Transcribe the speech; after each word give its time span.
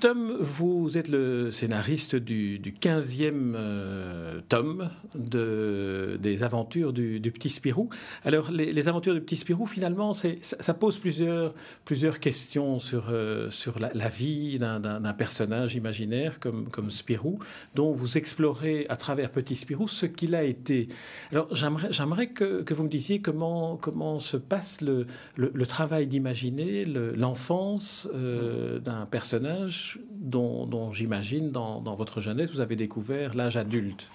Philippe 0.00 0.14
Tom, 0.14 0.36
vous 0.40 0.96
êtes 0.96 1.08
le 1.08 1.50
scénariste 1.50 2.16
du, 2.16 2.58
15e 2.58 3.52
euh, 3.54 4.40
tome 4.48 4.88
de, 5.14 6.18
des 6.22 6.42
aventures 6.42 6.94
du, 6.94 7.20
Petit 7.20 7.50
Spirou. 7.50 7.90
Alors, 8.24 8.50
les, 8.50 8.88
aventures 8.88 9.12
du 9.12 9.20
Petit 9.20 9.36
Spirou, 9.36 9.66
finalement, 9.66 10.14
ça, 10.14 10.74
pose 10.74 10.98
plusieurs, 10.98 11.52
questions 12.20 12.78
sur, 12.78 13.10
euh, 13.10 13.50
la, 13.92 14.08
vie 14.08 14.58
d'un 14.58 15.12
personnage 15.12 15.74
imaginaire 15.74 16.40
comme, 16.40 16.90
Spirou, 16.90 17.38
dont 17.74 17.92
vous 17.92 18.16
explorez 18.16 18.86
à 18.88 18.96
travers 18.96 19.30
Petit 19.30 19.56
Spirou 19.56 19.86
ce 19.86 20.06
qu'il 20.06 20.34
a 20.34 20.44
été. 20.44 20.88
Alors, 21.30 21.48
j'aimerais 21.54 22.28
que, 22.28 22.64
vous 22.72 22.84
me 22.84 22.88
disiez 22.88 23.20
comment, 23.20 23.78
se 24.18 24.38
passe 24.38 24.80
le, 24.80 25.06
le, 25.36 25.66
travail 25.66 26.06
d'imaginer 26.06 26.84
l'enfance 26.86 28.08
euh, 28.14 28.78
d'un 28.78 29.04
personnage 29.04 29.89
dont, 30.10 30.90
j'imagine 30.90 31.50
dans, 31.50 31.94
votre 31.94 32.20
jeunesse, 32.20 32.50
vous 32.50 32.60
avez 32.60 32.76
découvert 32.76 33.34
l'âge 33.34 33.56
adulte. 33.56 34.08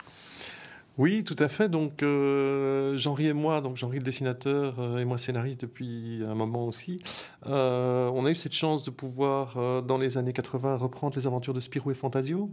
Oui, 0.98 1.25
tout 1.25 1.35
à 1.39 1.49
fait. 1.49 1.67
Donc, 1.67 2.04
euh, 2.04 2.95
Jean-Ry 2.95 3.27
et 3.27 3.34
moi, 3.34 3.59
donc 3.59 3.76
Jean-Ry 3.76 3.98
le 3.98 4.03
dessinateur 4.03 4.79
euh, 4.79 4.99
et 4.99 5.05
moi 5.05 5.18
scénariste 5.18 5.59
depuis 5.62 6.21
un 6.26 6.35
moment 6.35 6.65
aussi, 6.65 7.01
euh, 7.48 8.09
on 8.13 8.26
a 8.26 8.31
eu 8.31 8.35
cette 8.35 8.53
chance 8.53 8.85
de 8.85 8.91
pouvoir, 8.91 9.84
dans 9.84 9.98
les 9.98 10.18
années 10.18 10.31
80, 10.31 10.77
reprendre 10.77 11.18
les 11.18 11.27
aventures 11.27 11.53
de 11.53 11.59
Spirou 11.59 11.91
et 11.91 11.96
Fantasio, 11.96 12.49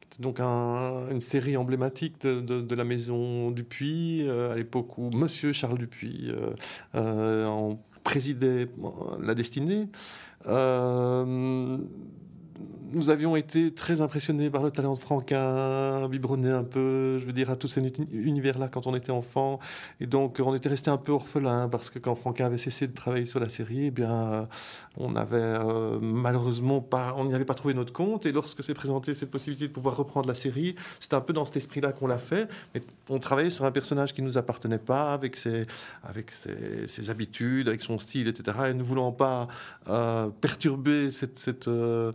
qui 0.00 0.08
était 0.08 0.22
donc 0.22 0.40
une 0.40 1.20
série 1.20 1.58
emblématique 1.58 2.22
de, 2.22 2.74
la 2.74 2.84
maison 2.84 3.50
Dupuis, 3.50 4.26
à 4.26 4.54
l'époque 4.56 4.96
où 4.96 5.10
Monsieur 5.10 5.52
Charles 5.52 5.76
Dupuis 5.76 6.32
en 6.94 7.78
présidait 8.04 8.68
la 9.20 9.34
destinée 9.34 9.88
nous 12.94 13.10
avions 13.10 13.36
été 13.36 13.72
très 13.72 14.00
impressionnés 14.00 14.50
par 14.50 14.62
le 14.62 14.70
talent 14.70 14.94
de 14.94 14.98
Franquin, 14.98 16.08
biberonné 16.08 16.50
un 16.50 16.64
peu, 16.64 17.18
je 17.18 17.24
veux 17.24 17.32
dire, 17.32 17.50
à 17.50 17.56
tout 17.56 17.68
cet 17.68 17.98
univers-là 18.12 18.68
quand 18.68 18.86
on 18.86 18.94
était 18.94 19.12
enfant. 19.12 19.58
Et 20.00 20.06
donc, 20.06 20.40
on 20.44 20.54
était 20.54 20.68
resté 20.68 20.90
un 20.90 20.96
peu 20.96 21.12
orphelin 21.12 21.68
parce 21.68 21.90
que 21.90 21.98
quand 21.98 22.14
Franquin 22.14 22.46
avait 22.46 22.58
cessé 22.58 22.86
de 22.86 22.92
travailler 22.92 23.24
sur 23.24 23.40
la 23.40 23.48
série, 23.48 23.86
eh 23.86 23.90
bien, 23.90 24.48
on 24.96 25.12
n'avait 25.12 25.38
euh, 25.38 25.98
malheureusement 26.00 26.80
pas, 26.80 27.14
on 27.16 27.24
n'y 27.24 27.34
avait 27.34 27.44
pas 27.44 27.54
trouvé 27.54 27.74
notre 27.74 27.92
compte. 27.92 28.26
Et 28.26 28.32
lorsque 28.32 28.62
s'est 28.62 28.74
présentée 28.74 29.14
cette 29.14 29.30
possibilité 29.30 29.68
de 29.68 29.72
pouvoir 29.72 29.96
reprendre 29.96 30.28
la 30.28 30.34
série, 30.34 30.74
c'était 31.00 31.14
un 31.14 31.20
peu 31.20 31.32
dans 31.32 31.44
cet 31.44 31.56
esprit-là 31.56 31.92
qu'on 31.92 32.06
l'a 32.06 32.18
fait. 32.18 32.48
Mais 32.74 32.82
on 33.08 33.18
travaillait 33.18 33.50
sur 33.50 33.64
un 33.64 33.72
personnage 33.72 34.12
qui 34.12 34.20
ne 34.22 34.26
nous 34.26 34.38
appartenait 34.38 34.78
pas, 34.78 35.12
avec 35.12 35.36
ses, 35.36 35.66
avec 36.02 36.30
ses, 36.30 37.10
habitudes, 37.10 37.68
avec 37.68 37.80
son 37.80 37.98
style, 37.98 38.28
etc. 38.28 38.58
Et 38.70 38.74
ne 38.74 38.82
voulant 38.82 39.12
pas 39.12 39.48
euh, 39.88 40.28
perturber 40.40 41.10
cette, 41.10 41.38
cette 41.38 41.68
euh, 41.68 42.12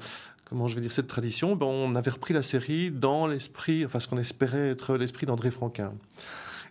comment 0.50 0.68
je 0.68 0.76
vais 0.76 0.82
dire, 0.82 0.92
cette 0.92 1.08
tradition, 1.08 1.56
ben, 1.56 1.66
on 1.66 1.96
avait 1.96 2.12
repris 2.12 2.34
la 2.34 2.44
série 2.44 2.92
dans 2.92 3.28
l'esprit, 3.28 3.86
enfin 3.86 4.00
ce 4.00 4.08
qu'on 4.08 4.18
espérait 4.18 4.70
être 4.70 4.96
l'esprit 4.96 5.26
d'André 5.26 5.52
Franquin. 5.52 5.94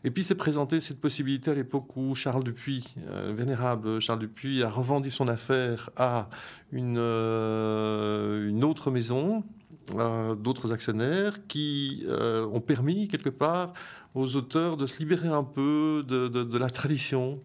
Et 0.04 0.10
puis 0.10 0.22
s'est 0.22 0.34
présenté 0.36 0.80
cette 0.80 1.00
possibilité 1.00 1.50
à 1.50 1.54
l'époque 1.54 1.96
où 1.96 2.14
Charles 2.14 2.44
Dupuis, 2.44 2.94
euh, 3.08 3.34
vénérable 3.36 4.00
Charles 4.00 4.20
Dupuis, 4.20 4.62
a 4.62 4.70
revendu 4.70 5.10
son 5.10 5.28
affaire 5.28 5.90
à 5.96 6.28
une, 6.70 6.96
euh, 6.98 8.60
autre 8.62 8.90
maison, 8.90 9.44
euh, 9.94 10.34
d'autres 10.34 10.72
actionnaires 10.72 11.46
qui 11.46 12.04
ont 12.08 12.60
permis 12.60 13.08
quelque 13.08 13.30
part 13.30 13.72
aux 14.14 14.36
auteurs 14.36 14.76
de 14.76 14.86
se 14.86 14.98
libérer 15.00 15.28
un 15.28 15.44
peu 15.44 16.04
de 16.06 16.58
la 16.58 16.70
tradition 16.70 17.40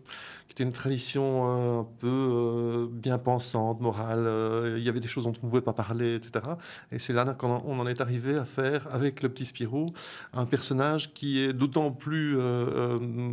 qui 0.53 0.63
une 0.63 0.73
tradition 0.73 1.43
euh, 1.45 1.79
un 1.81 1.87
peu 1.99 2.07
euh, 2.07 2.87
bien 2.89 3.17
pensante, 3.17 3.79
morale. 3.81 4.25
Euh, 4.25 4.75
il 4.77 4.83
y 4.83 4.89
avait 4.89 4.99
des 4.99 5.07
choses 5.07 5.23
dont 5.23 5.33
on 5.41 5.45
ne 5.45 5.49
pouvait 5.49 5.61
pas 5.61 5.73
parler, 5.73 6.15
etc. 6.15 6.45
Et 6.91 6.99
c'est 6.99 7.13
là 7.13 7.25
qu'on 7.33 7.79
en 7.79 7.87
est 7.87 8.01
arrivé 8.01 8.35
à 8.35 8.45
faire, 8.45 8.87
avec 8.91 9.23
le 9.23 9.29
petit 9.29 9.45
Spirou, 9.45 9.93
un 10.33 10.45
personnage 10.45 11.13
qui 11.13 11.39
est 11.39 11.53
d'autant 11.53 11.91
plus 11.91 12.37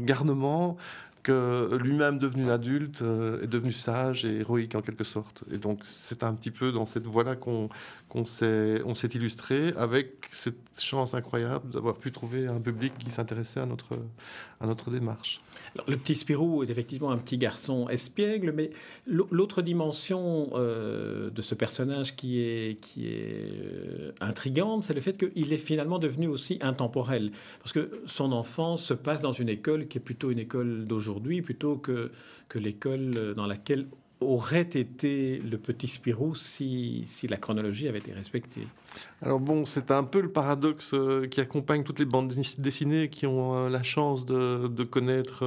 garnement 0.03 0.77
que 1.23 1.77
lui-même 1.81 2.19
devenu 2.19 2.51
adulte 2.51 3.03
est 3.43 3.47
devenu 3.47 3.73
sage 3.73 4.25
et 4.25 4.39
héroïque 4.39 4.75
en 4.75 4.81
quelque 4.81 5.05
sorte. 5.05 5.45
Et 5.53 5.59
donc 5.59 5.81
c'est 5.83 6.23
un 6.23 6.35
petit 6.35 6.51
peu 6.51 6.73
dans 6.73 6.87
cette 6.87 7.07
voie-là 7.07 7.37
qu'on 7.37 7.69
qu'on 8.09 8.25
s'est 8.25 9.09
illustré 9.15 9.73
avec 9.77 10.29
cette 10.33 10.81
chance 10.81 11.15
incroyable 11.15 11.71
d'avoir 11.71 11.99
pu 11.99 12.11
trouver 12.11 12.47
un 12.47 12.61
public 12.61 12.93
qui 12.99 13.11
s'intéressait 13.11 13.61
à 13.61 13.67
notre, 13.67 14.91
démarche. 14.91 15.41
le 15.87 15.97
petit 15.97 16.15
Spirou 16.15 16.63
est 16.63 16.71
effectivement 16.71 17.11
un 17.11 17.19
petit 17.19 17.37
garçon 17.37 17.89
espiègle, 17.89 18.53
mais 18.53 18.71
l'autre 19.07 19.61
dimension 19.61 20.51
euh, 20.55 21.29
de 21.31 21.43
ce 21.43 21.55
personnage 21.55 22.17
qui 22.17 22.41
est, 22.41 22.81
qui 22.81 23.09
est 23.09 23.53
euh, 23.63 24.13
intrigante, 24.21 24.85
c'est 24.85 24.95
le 24.95 25.03
fait 25.03 25.19
qu'il 25.19 25.53
est 25.53 25.59
finalement 25.59 25.99
devenu 25.99 26.29
aussi 26.29 26.59
intemporel. 26.63 27.31
Parce 27.59 27.73
que 27.73 27.91
son 28.07 28.33
enfance 28.33 28.83
se 28.83 28.95
passe 28.95 29.21
dans 29.21 29.33
une 29.33 29.51
école 29.51 29.87
qui 29.87 29.99
est 29.99 30.03
plutôt 30.03 30.31
une 30.31 30.39
école 30.39 30.87
d'aujourd'hui, 30.87 31.43
plutôt 31.43 31.77
que, 31.77 32.11
que 32.49 32.59
l'école 32.59 33.35
dans 33.35 33.47
laquelle 33.47 33.87
aurait 34.21 34.63
été 34.63 35.39
le 35.39 35.59
petit 35.59 35.87
Spirou 35.87 36.35
si, 36.35 37.03
si 37.07 37.29
la 37.29 37.37
chronologie 37.37 37.89
avait 37.89 37.99
été 37.99 38.13
respectée? 38.13 38.67
Alors 39.23 39.41
bon, 39.41 39.65
c'est 39.65 39.91
un 39.91 40.05
peu 40.05 40.21
le 40.21 40.31
paradoxe 40.31 40.93
euh, 40.95 41.27
qui 41.27 41.41
accompagne 41.41 41.85
toutes 41.85 41.99
les 41.99 42.05
bandes 42.05 42.33
dessinées 42.59 43.09
qui 43.09 43.27
ont 43.27 43.55
euh, 43.55 43.69
la 43.69 43.83
chance 43.83 44.27
de, 44.27 44.69
de 44.69 44.85
connaître 44.85 45.45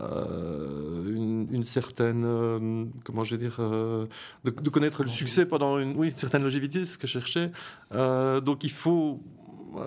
euh, 0.00 1.48
une, 1.50 1.62
certaine, 1.64 2.90
comment 3.04 3.24
je 3.24 3.34
vais 3.34 3.42
dire, 3.42 3.58
de, 3.58 4.08
de, 4.44 4.70
connaître 4.70 5.02
le 5.02 5.08
succès 5.08 5.44
pendant 5.44 5.78
une, 5.78 5.96
oui, 5.96 6.10
une 6.10 6.16
certaine 6.16 6.44
longévité, 6.44 6.84
ce 6.84 6.98
que 6.98 7.08
je 7.08 7.18
cherchais. 7.18 7.50
donc 7.90 8.62
il 8.62 8.70
faut 8.70 9.20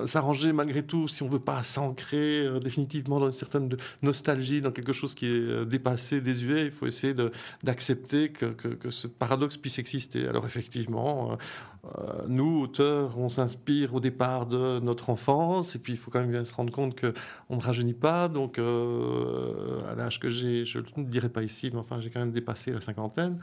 s'arranger 0.06 0.53
malgré 0.53 0.84
tout, 0.84 1.08
si 1.08 1.24
on 1.24 1.30
veut 1.30 1.40
pas 1.40 1.64
s'ancrer 1.64 2.46
euh, 2.46 2.59
définitivement 2.59 3.19
dans 3.19 3.28
une 3.28 3.31
certaine 3.31 3.69
nostalgie, 4.02 4.62
dans 4.62 4.72
quelque 4.72 4.94
chose 4.94 5.16
qui 5.16 5.28
est 5.28 5.30
euh, 5.30 5.66
dépassé, 5.66 6.22
désuet, 6.22 6.66
il 6.66 6.72
faut 6.72 6.88
essayer 6.88 7.16
d'accepter 7.64 8.30
que, 8.30 8.46
que, 8.46 8.90
ce 8.90 9.08
paradoxe 9.08 9.58
puisse 9.58 9.80
exister. 9.80 10.28
Alors 10.28 10.46
effectivement, 10.46 11.38
euh, 11.86 12.24
nous, 12.28 12.62
auteurs, 12.62 13.18
on 13.18 13.30
s'inspire 13.30 13.96
au 13.96 14.00
départ 14.00 14.46
de 14.46 14.80
notre 14.80 15.09
enfance, 15.09 15.75
et 15.75 15.80
puis 15.80 15.94
il 15.94 15.98
faut 15.98 16.12
quand 16.12 16.19
même 16.19 16.31
bien 16.31 16.46
se 16.46 16.53
rendre 16.53 16.72
compte 16.72 17.00
qu'on 17.00 17.56
ne 17.56 17.62
rajeunit 17.62 17.94
pas, 17.94 18.28
donc 18.28 18.59
à 18.59 19.96
l'âge 19.96 20.19
que 20.19 20.30
j'ai, 20.30 20.66
je 20.66 20.80
ne 20.98 21.03
dirai 21.03 21.30
pas 21.30 21.44
ici, 21.44 21.69
mais 21.72 21.80
enfin 21.80 22.00
j'ai 22.00 22.09
quand 22.09 22.19
même 22.19 22.31
dépassé 22.31 22.72
la 22.72 22.81
cinquantaine, 22.81 23.40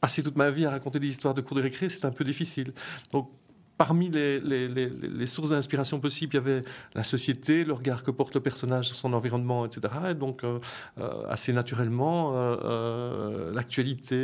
passer 0.00 0.22
toute 0.22 0.36
ma 0.36 0.50
vie 0.50 0.64
à 0.64 0.70
raconter 0.70 1.00
des 1.00 1.08
histoires 1.08 1.34
de 1.34 1.40
cours 1.40 1.56
de 1.56 1.62
récré, 1.62 1.88
c'est 1.88 2.04
un 2.04 2.10
peu 2.10 2.24
difficile. 2.24 2.72
Donc 3.12 3.30
parmi 3.78 4.08
les, 4.08 5.26
sources 5.26 5.50
d'inspiration 5.50 6.00
possibles, 6.00 6.34
il 6.34 6.36
y 6.36 6.38
avait 6.38 6.62
la 6.94 7.02
société, 7.02 7.64
le 7.64 7.72
regard 7.72 8.04
que 8.04 8.10
porte 8.10 8.34
le 8.34 8.40
personnage 8.40 8.86
sur 8.86 8.96
son 8.96 9.12
environnement, 9.12 9.66
etc. 9.66 9.92
Et 10.10 10.14
donc, 10.14 10.44
euh, 10.44 10.58
euh, 10.98 11.10
assez 11.28 11.52
naturellement, 11.52 12.32
euh, 12.34 13.52
l'actualité, 13.52 14.16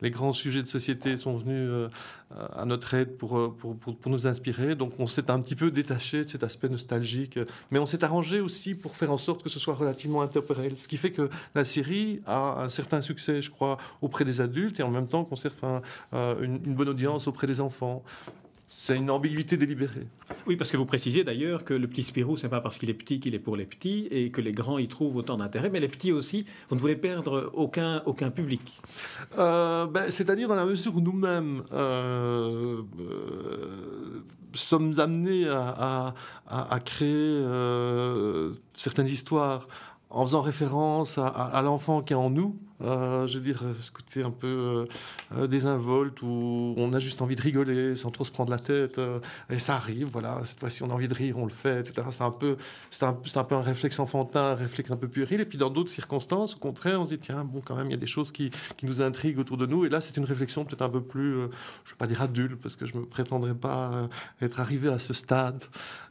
les, 0.00 0.10
grands 0.10 0.32
sujets 0.32 0.62
de 0.62 0.68
société 0.68 1.16
sont 1.16 1.36
venus 1.36 1.90
à 2.56 2.64
notre 2.64 2.94
aide 2.94 3.16
pour, 3.16 3.54
nous 4.06 4.26
inspirer. 4.26 4.74
Donc, 4.74 4.98
on 4.98 5.06
s'est 5.06 5.30
un 5.30 5.40
petit 5.40 5.54
peu 5.54 5.70
détaché 5.70 6.24
de 6.24 6.28
cet 6.28 6.42
aspect 6.42 6.68
nostalgique, 6.68 7.38
mais 7.70 7.78
on 7.78 7.86
s'est 7.86 8.02
arrangé 8.04 8.40
aussi 8.40 8.74
pour 8.74 8.96
faire 8.96 9.12
en 9.12 9.18
sorte 9.18 9.42
que 9.42 9.48
ce 9.48 9.60
soit 9.60 9.74
relativement 9.74 10.22
intemporel. 10.22 10.76
Ce 10.76 10.88
qui 10.88 10.96
fait 10.96 11.10
que 11.10 11.28
la 11.54 11.64
série 11.64 12.20
a 12.26 12.62
un 12.62 12.68
certain 12.68 13.00
succès, 13.00 13.42
je 13.42 13.50
crois, 13.50 13.78
auprès 14.00 14.24
des 14.24 14.40
adultes 14.40 14.80
et 14.80 14.82
en 14.82 14.90
même 14.90 15.06
temps 15.06 15.24
conserve 15.24 15.54
une, 16.12 16.60
une 16.64 16.74
bonne 16.74 16.88
audience 16.88 17.28
auprès 17.28 17.46
des 17.46 17.49
enfants. 17.58 18.04
C'est 18.72 18.96
une 18.96 19.10
ambiguïté 19.10 19.56
délibérée. 19.56 20.06
Oui, 20.46 20.54
parce 20.54 20.70
que 20.70 20.76
vous 20.76 20.86
précisez 20.86 21.24
d'ailleurs 21.24 21.64
que 21.64 21.74
le 21.74 21.88
petit 21.88 22.04
Spirou, 22.04 22.36
c'est 22.36 22.48
pas 22.48 22.60
parce 22.60 22.78
qu'il 22.78 22.88
est 22.88 22.94
petit 22.94 23.18
qu'il 23.18 23.34
est 23.34 23.40
pour 23.40 23.56
les 23.56 23.64
petits 23.64 24.06
et 24.12 24.30
que 24.30 24.40
les 24.40 24.52
grands 24.52 24.78
y 24.78 24.86
trouvent 24.86 25.16
autant 25.16 25.36
d'intérêt, 25.36 25.70
mais 25.70 25.80
les 25.80 25.88
petits 25.88 26.12
aussi, 26.12 26.46
vous 26.68 26.76
ne 26.76 26.80
voulez 26.80 26.94
perdre 26.94 27.50
aucun, 27.52 28.00
aucun 28.06 28.30
public. 28.30 28.80
Euh, 29.38 29.86
ben, 29.86 30.08
c'est-à-dire 30.08 30.46
dans 30.46 30.54
la 30.54 30.64
mesure 30.64 30.94
où 30.94 31.00
nous-mêmes 31.00 31.64
euh, 31.72 32.82
euh, 33.00 34.22
sommes 34.54 35.00
amenés 35.00 35.48
à, 35.48 36.14
à, 36.48 36.80
créer 36.80 37.44
certaines 38.76 39.08
histoires 39.08 39.66
en 40.10 40.24
faisant 40.24 40.42
référence 40.42 41.18
à, 41.18 41.26
à 41.26 41.60
l'enfant 41.60 42.02
qui 42.02 42.12
est 42.12 42.16
en 42.16 42.30
nous, 42.30 42.56
je 42.80 43.34
veux 43.34 43.40
dire, 43.40 43.62
ce 43.74 43.90
côté 43.90 44.22
un 44.22 44.30
peu 44.30 44.86
désinvolte 45.48 46.22
où 46.22 46.74
on 46.76 46.92
a 46.92 46.98
juste 46.98 47.22
envie 47.22 47.36
de 47.36 47.42
rigoler 47.42 47.96
sans 47.96 48.10
trop 48.10 48.24
se 48.24 48.30
prendre 48.30 48.50
la 48.50 48.58
tête. 48.58 49.00
et 49.50 49.58
ça 49.58 49.76
arrive, 49.76 50.08
voilà, 50.08 50.40
cette 50.44 50.60
fois-ci 50.60 50.82
on 50.82 50.90
a 50.90 50.94
envie 50.94 51.08
de 51.08 51.14
rire, 51.14 51.38
on 51.38 51.44
le 51.44 51.50
fait, 51.50 51.80
etc. 51.80 52.08
C'est 52.10 52.24
un, 52.24 52.30
peu, 52.30 52.56
c'est 52.90 53.04
un, 53.04 53.16
un, 53.34 53.44
peu 53.44 53.54
un 53.54 53.62
réflexe 53.62 53.98
enfantin, 53.98 54.42
un 54.42 54.54
réflexe 54.54 54.90
un 54.90 54.96
peu 54.96 55.08
puéril. 55.08 55.40
Et 55.40 55.44
puis 55.44 55.58
dans 55.58 55.70
d'autres 55.70 55.90
circonstances, 55.90 56.54
au 56.54 56.58
contraire, 56.58 57.00
on 57.00 57.04
se 57.04 57.10
dit, 57.10 57.18
tiens, 57.18 57.44
bon, 57.44 57.60
quand 57.64 57.76
même, 57.76 57.86
il 57.86 57.92
y 57.92 57.94
a 57.94 57.98
des 57.98 58.06
choses 58.06 58.32
qui, 58.32 58.50
qui 58.76 58.86
nous 58.86 59.02
intriguent 59.02 59.38
autour 59.38 59.56
de 59.56 59.66
nous. 59.66 59.84
Et 59.84 59.88
là, 59.88 60.00
c'est 60.00 60.16
une 60.16 60.24
réflexion 60.24 60.64
peut-être 60.64 60.82
un 60.82 60.88
peu 60.88 61.02
plus, 61.02 61.32
je 61.32 61.38
ne 61.38 61.46
vais 61.46 61.96
pas 61.98 62.06
dire 62.06 62.22
adulte, 62.22 62.60
parce 62.60 62.76
que 62.76 62.86
je 62.86 62.96
me 62.96 63.04
prétendrai 63.04 63.54
pas 63.54 64.08
être 64.40 64.60
arrivé 64.60 64.88
à 64.88 64.98
ce 64.98 65.12
stade 65.12 65.62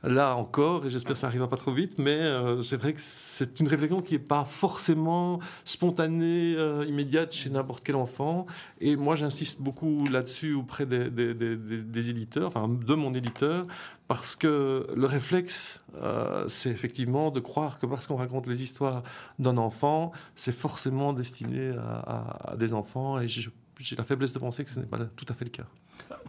là 0.03 0.35
encore, 0.35 0.85
et 0.85 0.89
j'espère 0.89 1.13
que 1.13 1.19
ça 1.19 1.27
n'arrivera 1.27 1.49
pas 1.49 1.57
trop 1.57 1.73
vite, 1.73 1.97
mais 1.97 2.19
euh, 2.19 2.61
c'est 2.61 2.77
vrai 2.77 2.93
que 2.93 3.01
c'est 3.01 3.59
une 3.59 3.67
réflexion 3.67 4.01
qui 4.01 4.13
n'est 4.13 4.19
pas 4.19 4.45
forcément 4.45 5.39
spontanée, 5.65 6.55
euh, 6.59 6.85
immédiate 6.87 7.31
chez 7.31 7.49
n'importe 7.49 7.83
quel 7.83 7.95
enfant. 7.95 8.45
Et 8.79 8.95
moi, 8.95 9.15
j'insiste 9.15 9.61
beaucoup 9.61 10.05
là-dessus 10.07 10.53
auprès 10.53 10.85
des, 10.85 12.09
éditeurs, 12.09 12.47
enfin 12.47 12.67
de 12.67 12.93
mon 12.93 13.13
éditeur, 13.13 13.65
parce 14.07 14.35
que 14.35 14.87
le 14.95 15.05
réflexe, 15.05 15.83
euh, 16.01 16.47
c'est 16.47 16.69
effectivement 16.69 17.31
de 17.31 17.39
croire 17.39 17.79
que 17.79 17.85
parce 17.85 18.07
qu'on 18.07 18.15
raconte 18.15 18.47
les 18.47 18.61
histoires 18.63 19.03
d'un 19.39 19.57
enfant, 19.57 20.11
c'est 20.35 20.55
forcément 20.55 21.13
destiné 21.13 21.71
à, 21.71 22.51
à 22.51 22.55
des 22.55 22.73
enfants, 22.73 23.19
et 23.19 23.27
j'ai 23.27 23.95
la 23.97 24.03
faiblesse 24.03 24.33
de 24.33 24.39
penser 24.39 24.63
que 24.63 24.69
ce 24.69 24.79
n'est 24.79 24.85
pas 24.85 24.99
tout 25.15 25.25
à 25.29 25.33
fait 25.33 25.45
le 25.45 25.51
cas 25.51 25.65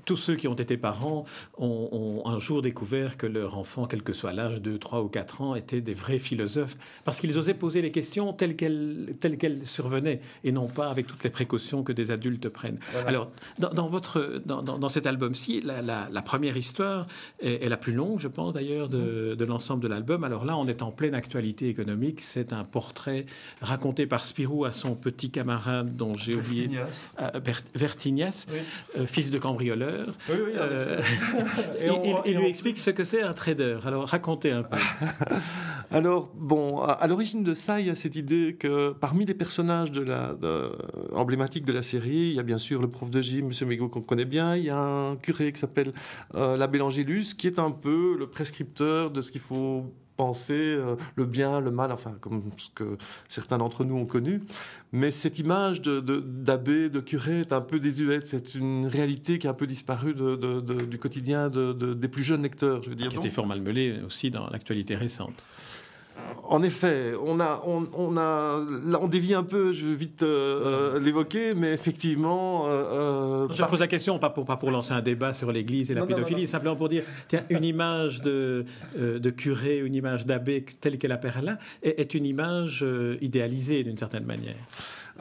tous 0.05 0.17
ceux 0.17 0.37
qui 0.37 0.49
ont 0.49 0.55
été 0.55 0.77
parents 0.77 1.25
ont, 1.59 2.23
un 2.27 2.39
jour 2.39 2.63
découvert 2.63 3.17
que 3.17 3.27
leur 3.27 3.57
enfant, 3.59 3.87
quel 3.87 4.03
que 4.03 4.13
soit 4.13 4.33
l'âge, 4.33 4.61
2, 4.61 4.79
3 4.79 5.03
ou 5.03 5.09
4 5.09 5.41
ans, 5.41 5.55
était 5.55 5.81
des 5.81 5.95
vrais 5.95 6.19
philosophes, 6.19 6.77
parce 7.05 7.21
qu'ils 7.21 7.39
osaient 7.39 7.55
poser 7.55 7.83
les 7.83 7.91
questions 7.91 8.33
telles 8.33 8.57
qu'elles, 8.57 9.11
telles 9.21 9.39
qu'elles 9.39 9.67
survenaient, 9.67 10.21
et 10.45 10.53
non 10.53 10.67
pas 10.67 10.91
avec 10.91 11.07
toutes 11.07 11.25
les 11.25 11.31
précautions 11.31 11.83
que 11.83 11.93
des 11.93 12.11
adultes 12.11 12.49
prennent. 12.49 12.79
Alors, 13.07 13.31
dans, 13.59 13.89
votre, 13.89 14.41
dans, 14.45 14.89
cet 14.89 15.07
album-ci, 15.07 15.61
la, 15.61 16.23
première 16.23 16.57
histoire 16.57 17.07
est, 17.41 17.69
la 17.69 17.77
plus 17.77 17.93
longue, 17.93 18.19
je 18.19 18.29
pense 18.29 18.53
d'ailleurs, 18.53 18.89
de, 18.89 19.35
de 19.35 19.45
l'ensemble 19.45 19.83
de 19.83 19.89
l'album. 19.89 20.25
Alors 20.25 20.45
là, 20.45 20.57
on 20.57 20.67
est 20.67 20.83
en 20.83 20.91
pleine 20.91 21.15
actualité 21.15 21.69
économique. 21.69 22.21
C'est 22.21 22.53
un 22.53 22.65
portrait 22.65 23.27
raconté 23.61 24.07
par 24.07 24.25
Spirou 24.25 24.65
à 24.65 24.73
son 24.73 24.95
petit 24.95 25.31
camarade 25.31 25.97
dont 25.97 26.13
j'ai 26.15 26.35
oublié... 26.35 26.69
Vertignas, 27.75 28.47
euh, 28.99 29.07
fils 29.07 29.31
de 29.31 29.39
cambrioleur 29.61 30.15
oui, 30.29 30.37
euh, 30.57 31.01
il, 32.27 32.37
lui 32.37 32.47
explique 32.47 32.79
ce 32.79 32.91
que 32.91 33.05
c'est 33.05 33.23
un 33.23 33.33
trader. 33.33 33.79
Alors 33.85 34.07
racontez 34.09 34.51
un 34.51 34.63
peu. 34.63 34.79
Alors 35.91 36.31
bon, 36.35 36.81
à, 36.81 37.07
l'origine 37.07 37.43
de 37.43 37.55
ça, 37.55 37.81
il 37.81 37.87
y 37.87 37.91
a 37.91 37.95
cette 37.95 38.17
idée 38.17 38.57
que 38.59 38.93
parmi 38.93 39.27
les 39.27 39.35
personnages 39.35 39.91
de 39.91 40.01
la, 40.01 40.35
emblématiques 41.13 41.65
de 41.65 41.73
la 41.73 41.83
série, 41.83 42.29
il 42.31 42.35
y 42.35 42.39
a 42.39 42.43
bien 42.43 42.59
sûr 42.59 42.81
le 42.81 42.89
prof 42.89 43.11
de 43.11 43.21
gym, 43.21 43.51
M. 43.51 43.69
Mégo 43.69 43.89
qu'on 43.89 44.01
connaît 44.01 44.25
bien. 44.25 44.57
Il 44.57 44.65
y 44.65 44.71
a 44.71 44.79
un 44.79 45.17
curé 45.17 45.53
qui 45.53 45.61
s'appelle 45.61 45.93
euh, 46.35 46.57
l'abbé 46.57 46.79
Langélus, 46.79 47.35
qui 47.37 47.47
est 47.47 47.59
un 47.59 47.71
peu 47.71 48.17
le 48.19 48.27
prescripteur 48.29 49.11
de 49.11 49.21
ce 49.21 49.31
qu'il 49.33 49.41
faut 49.41 49.93
penser, 50.21 50.55
euh, 50.55 50.97
le 51.17 51.25
bien, 51.25 51.61
le 51.61 51.71
mal, 51.71 51.93
enfin, 51.93 52.15
comme 52.21 52.51
ce 52.59 52.69
que 52.75 52.99
certains 53.27 53.57
d'entre 53.57 53.85
nous 53.85 53.97
ont 53.97 54.05
connu. 54.05 54.43
Mais 54.93 55.11
cette 55.11 55.39
image 55.39 55.81
d'abbé, 55.81 56.89
de, 56.89 56.89
de, 56.89 57.01
curé 57.01 57.41
est 57.41 57.53
un 57.55 57.63
peu 57.63 57.81
désuète. 57.81 58.27
C'est 58.27 58.55
une 58.55 58.87
réalité 58.87 59.39
qui 59.39 59.47
a 59.47 59.51
un 59.51 59.55
peu 59.55 59.67
disparu 59.67 60.15
du 60.15 60.99
quotidien 60.99 61.49
des 61.49 62.09
plus 62.09 62.23
jeunes 62.23 62.43
lecteurs, 62.43 62.83
je 62.83 62.91
veux 62.91 62.97
dire. 62.97 63.09
Qui 63.09 63.17
a 63.17 63.21
été 63.21 63.31
fort 63.31 63.47
malmenée 63.47 64.03
aussi 64.05 64.31
dans 64.31 64.49
l'actualité 64.51 64.95
récente. 64.95 65.43
En 66.45 66.63
effet, 66.63 67.13
on 67.25 67.39
a, 67.39 67.63
on, 67.65 68.17
a, 68.17 68.65
là, 68.85 68.99
on 69.01 69.07
dévie 69.07 69.35
un 69.35 69.45
peu. 69.45 69.73
Je 69.73 69.87
vais 69.87 69.95
vite 69.95 70.23
euh, 70.23 70.97
euh, 70.97 70.99
l'évoquer, 70.99 71.55
mais 71.55 71.73
effectivement. 71.73 72.65
Euh, 72.67 73.47
je 73.51 73.63
pose 73.63 73.81
la 73.81 73.87
question 73.87 74.19
pas 74.19 74.31
pour 74.31 74.47
pas 74.47 74.57
pour 74.57 74.71
lancer 74.71 74.93
un 74.93 75.01
débat 75.01 75.33
sur 75.33 75.53
l'Église 75.53 75.91
et 75.91 75.95
la 75.95 76.05
pédophilie, 76.05 76.47
simplement 76.47 76.77
pour 76.77 76.89
dire 76.89 77.05
tiens, 77.29 77.45
une 77.51 77.65
image 77.65 78.23
de 78.23 78.65
de 78.97 79.31
curé, 79.31 79.79
une 79.79 79.95
image 79.95 80.27
d'abbé 80.27 80.65
telle 80.81 80.99
qu'elle 80.99 81.13
apparaît 81.13 81.43
là, 81.43 81.59
est 81.83 82.15
une 82.15 82.27
image 82.27 82.85
idéalisée 83.21 83.85
d'une 83.85 83.97
certaine 83.97 84.25
manière. 84.25 84.57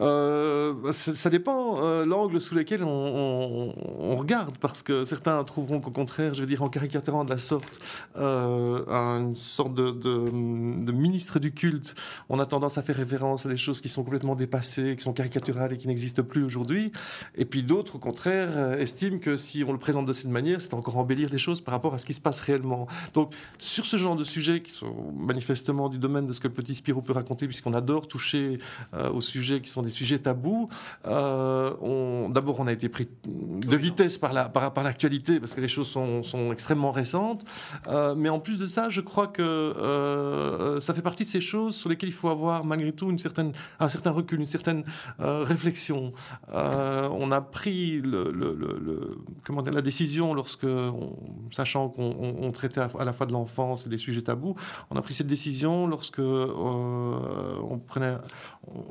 Euh, 0.01 0.91
ça, 0.91 1.29
dépend 1.29 1.83
euh, 1.83 2.05
l'angle 2.05 2.39
sous 2.39 2.55
lequel 2.55 2.83
on, 2.83 4.15
regarde, 4.15 4.57
parce 4.57 4.81
que 4.81 5.05
certains 5.05 5.43
trouveront 5.43 5.81
qu'au 5.81 5.91
contraire, 5.91 6.33
je 6.33 6.41
veux 6.41 6.47
dire, 6.47 6.63
en 6.63 6.69
caricaturant 6.69 7.25
de 7.25 7.29
la 7.29 7.37
sorte 7.37 7.79
euh, 8.17 8.87
une 8.87 9.35
sorte 9.35 9.73
de, 9.73 10.91
ministre 10.91 11.39
du 11.39 11.51
culte, 11.51 11.95
on 12.29 12.39
a 12.39 12.45
tendance 12.45 12.77
à 12.77 12.83
faire 12.83 12.95
référence 12.95 13.45
à 13.45 13.49
des 13.49 13.57
choses 13.57 13.81
qui 13.81 13.89
sont 13.89 14.03
complètement 14.03 14.35
dépassées, 14.35 14.95
qui 14.95 15.03
sont 15.03 15.13
caricaturales 15.13 15.73
et 15.73 15.77
qui 15.77 15.87
n'existent 15.87 16.23
plus 16.23 16.43
aujourd'hui. 16.43 16.91
Et 17.35 17.45
puis 17.45 17.63
d'autres, 17.63 17.95
au 17.95 17.99
contraire, 17.99 18.49
euh, 18.55 18.77
estiment 18.77 19.19
que 19.19 19.37
si 19.37 19.63
on 19.63 19.71
le 19.71 19.79
présente 19.79 20.05
de 20.05 20.13
cette 20.13 20.31
manière, 20.31 20.61
c'est 20.61 20.73
encore 20.73 20.97
embellir 20.97 21.29
les 21.29 21.37
choses 21.37 21.61
par 21.61 21.73
rapport 21.73 21.93
à 21.93 21.99
ce 21.99 22.05
qui 22.05 22.13
se 22.13 22.21
passe 22.21 22.39
réellement. 22.41 22.87
Donc, 23.13 23.33
sur 23.57 23.85
ce 23.85 23.97
genre 23.97 24.15
de 24.15 24.23
sujets 24.23 24.61
qui 24.61 24.71
sont 24.71 25.13
manifestement 25.15 25.89
du 25.89 25.97
domaine 25.97 26.25
de 26.25 26.33
ce 26.33 26.39
que 26.39 26.47
le 26.47 26.53
petit 26.53 26.75
Spirou 26.75 27.01
peut 27.01 27.13
raconter, 27.13 27.47
puisqu'on 27.47 27.73
adore 27.73 28.07
toucher 28.07 28.59
aux 29.13 29.21
sujets 29.21 29.61
qui 29.61 29.69
sont 29.69 29.81
des 29.81 29.88
sujets 29.89 30.19
tabous. 30.19 30.69
Euh, 31.07 32.27
d'abord, 32.30 32.59
on 32.59 32.68
a 32.68 32.71
été 32.71 32.89
pris 32.89 33.07
de 33.25 33.77
vitesse 33.77 34.18
par 34.18 34.33
l'actualité, 34.33 35.33
la, 35.33 35.39
par, 35.39 35.41
parce 35.41 35.53
que 35.53 35.62
les 35.62 35.68
choses 35.68 35.88
sont, 35.88 36.51
extrêmement 36.51 36.91
récentes. 36.91 37.45
Euh, 37.88 38.15
mais 38.15 38.30
en 38.30 38.39
plus 38.39 38.57
de 38.57 38.65
ça, 38.65 38.89
je 38.89 39.01
crois 39.01 39.27
que 39.27 39.41
euh, 39.41 40.80
ça 40.80 40.94
fait 40.94 41.01
partie 41.01 41.24
de 41.24 41.30
ces 41.30 41.41
choses 41.41 41.75
sur 41.75 41.89
lesquelles 41.89 42.09
il 42.09 42.13
faut 42.13 42.30
avoir 42.30 42.65
malgré 42.65 42.91
tout 42.91 43.09
une 43.09 43.19
certaine, 43.19 43.53
un 43.80 43.89
certain 43.89 44.12
recul, 44.12 44.39
une 44.39 44.45
certaine 44.45 44.83
réflexion. 45.19 46.13
on 46.51 47.31
a 47.31 47.42
pris 47.42 48.01
le, 48.01 49.18
comment 49.44 49.62
dire, 49.62 49.74
la 49.74 49.81
décision 49.81 50.33
lorsque, 50.33 50.68
sachant 51.51 51.89
qu'on 51.89 52.51
traitait 52.51 52.81
à, 52.81 53.06
la 53.06 53.13
fois 53.13 53.25
de 53.25 53.33
l'enfance 53.33 53.85
et 53.85 53.89
des 53.89 53.97
sujets 53.97 54.21
tabous, 54.21 54.56
on 54.89 54.95
a 54.95 55.01
pris 55.01 55.13
cette 55.13 55.27
décision 55.27 55.88
lorsque 55.88 56.19
on, 56.19 57.80
prenait, 57.88 58.15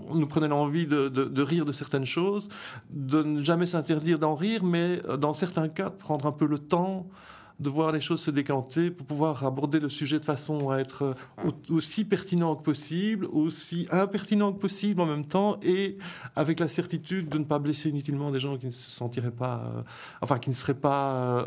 on 0.09 0.15
nous 0.15 0.27
prenait 0.27 0.49
l'envie 0.49 0.78
de, 0.87 1.43
rire 1.43 1.65
de 1.65 1.73
certaines 1.73 2.05
choses, 2.05 2.49
de 2.91 3.23
ne 3.23 3.43
jamais 3.43 3.67
s'interdire 3.67 4.19
d'en 4.19 4.35
rire, 4.35 4.65
mais 4.65 5.01
euh, 5.09 5.17
dans 5.17 5.33
certains 5.33 5.69
cas, 5.69 5.91
de 5.91 5.97
prendre 5.97 6.27
un 6.27 6.33
peu 6.33 6.47
le 6.47 6.59
temps 6.59 7.07
de 7.59 7.69
voir 7.69 7.93
les 7.93 8.01
choses 8.01 8.21
se 8.21 8.31
décanter 8.31 8.91
pour 8.91 9.07
pouvoir 9.07 9.45
aborder 9.45 9.81
le 9.81 9.89
sujet 9.89 10.21
de 10.21 10.25
façon 10.25 10.71
à 10.71 10.79
être 10.79 11.03
euh, 11.03 11.51
aussi 11.71 12.05
pertinent 12.05 12.55
que 12.55 12.63
possible, 12.63 13.27
aussi 13.27 13.87
impertinent 13.91 14.53
que 14.53 14.59
possible 14.59 15.01
en 15.01 15.07
même 15.07 15.27
temps, 15.27 15.59
et 15.63 15.99
avec 16.37 16.61
la 16.61 16.69
certitude 16.69 17.29
de 17.29 17.39
ne 17.39 17.45
pas 17.45 17.59
blesser 17.59 17.91
inutilement 17.91 18.31
des 18.31 18.39
gens 18.39 18.57
qui 18.57 18.67
ne 18.67 18.71
se 18.71 18.91
sentiraient 18.91 19.31
pas, 19.31 19.63
euh, 19.65 19.83
enfin 20.23 20.39
qui 20.39 20.51
ne 20.51 20.55
seraient 20.55 20.75
pas, 20.75 21.47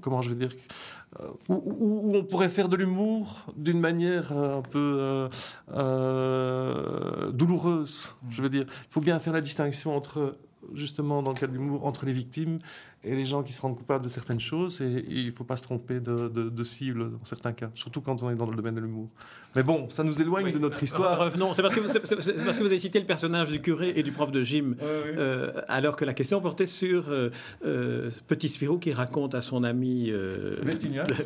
comment 0.00 0.22
je 0.22 0.30
vais 0.30 0.36
dire, 0.36 0.50
euh, 1.20 1.28
où, 1.48 2.16
on 2.16 2.24
pourrait 2.24 2.48
faire 2.48 2.68
de 2.68 2.76
l'humour 2.76 3.46
d'une 3.56 3.78
manière 3.78 4.32
euh, 4.32 4.58
un 4.58 4.62
peu 4.62 5.28
euh, 5.72 7.30
douloureuse. 7.30 8.14
Je 8.30 8.42
veux 8.42 8.48
dire, 8.48 8.64
il 8.68 8.90
faut 8.90 9.00
bien 9.00 9.18
faire 9.18 9.32
la 9.32 9.40
distinction 9.40 9.96
entre, 9.96 10.36
justement, 10.72 11.22
dans 11.22 11.32
le 11.32 11.38
cas 11.38 11.46
de 11.46 11.52
l'humour, 11.52 11.86
entre 11.86 12.04
les 12.06 12.12
victimes 12.12 12.58
et 13.04 13.14
les 13.14 13.24
gens 13.24 13.42
qui 13.42 13.52
se 13.52 13.60
rendent 13.60 13.76
coupables 13.76 14.04
de 14.04 14.08
certaines 14.08 14.40
choses. 14.40 14.80
Et, 14.80 15.04
il 15.08 15.26
ne 15.26 15.32
faut 15.32 15.44
pas 15.44 15.56
se 15.56 15.62
tromper 15.62 16.00
de, 16.00 16.62
cible 16.62 17.12
dans 17.12 17.24
certains 17.24 17.52
cas, 17.52 17.70
surtout 17.74 18.00
quand 18.00 18.22
on 18.22 18.30
est 18.30 18.34
dans 18.34 18.48
le 18.48 18.56
domaine 18.56 18.74
de 18.74 18.80
l'humour. 18.80 19.10
Mais 19.56 19.62
bon, 19.62 19.88
ça 19.88 20.02
nous 20.02 20.20
éloigne 20.20 20.50
de 20.50 20.58
notre 20.58 20.82
histoire. 20.82 21.18
Revenons. 21.18 21.54
C'est 21.54 21.62
parce, 21.62 21.74
que 21.74 21.80
vous, 21.80 21.88
parce 21.88 22.58
que 22.58 22.62
vous 22.62 22.66
avez 22.66 22.78
cité 22.78 22.98
le 22.98 23.06
personnage 23.06 23.50
du 23.50 23.60
curé 23.60 23.92
et 23.94 24.02
du 24.02 24.10
prof 24.10 24.32
de 24.32 24.42
gym, 24.42 24.76
euh, 24.82 25.52
alors 25.68 25.96
que 25.96 26.04
la 26.04 26.12
question 26.12 26.40
portait 26.40 26.66
sur 26.66 27.08
euh, 27.08 27.30
euh, 27.64 28.10
Petit 28.26 28.48
Spirou 28.48 28.78
qui 28.78 28.92
raconte 28.92 29.34
à 29.34 29.40
son 29.40 29.62
ami 29.62 30.12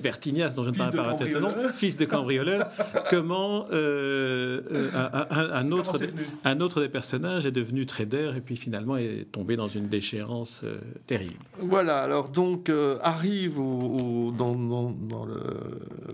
Vertignas, 0.02 0.50
dont 0.56 0.64
je 0.64 0.70
ne 0.70 0.74
parle 0.74 0.94
pas 0.94 1.14
tête 1.14 1.32
le 1.32 1.40
nom, 1.40 1.48
fils 1.72 1.96
de 1.96 2.04
cambrioleur, 2.04 2.68
comment 3.10 3.66
un, 3.70 5.72
autre, 5.72 5.98
un 6.44 6.60
autre 6.60 6.80
des 6.80 6.90
personnages 6.90 7.46
est 7.46 7.52
devenu 7.52 7.86
trader 7.86 8.32
et 8.36 8.40
puis 8.40 8.56
finalement 8.56 8.98
est 8.98 9.26
tombé 9.32 9.56
dans 9.56 9.68
une 9.68 9.88
déchéance 9.88 10.64
terrible. 11.06 11.38
Voilà, 11.68 12.02
alors 12.02 12.30
donc 12.30 12.72
arrive 13.02 13.58
dans, 14.36 15.26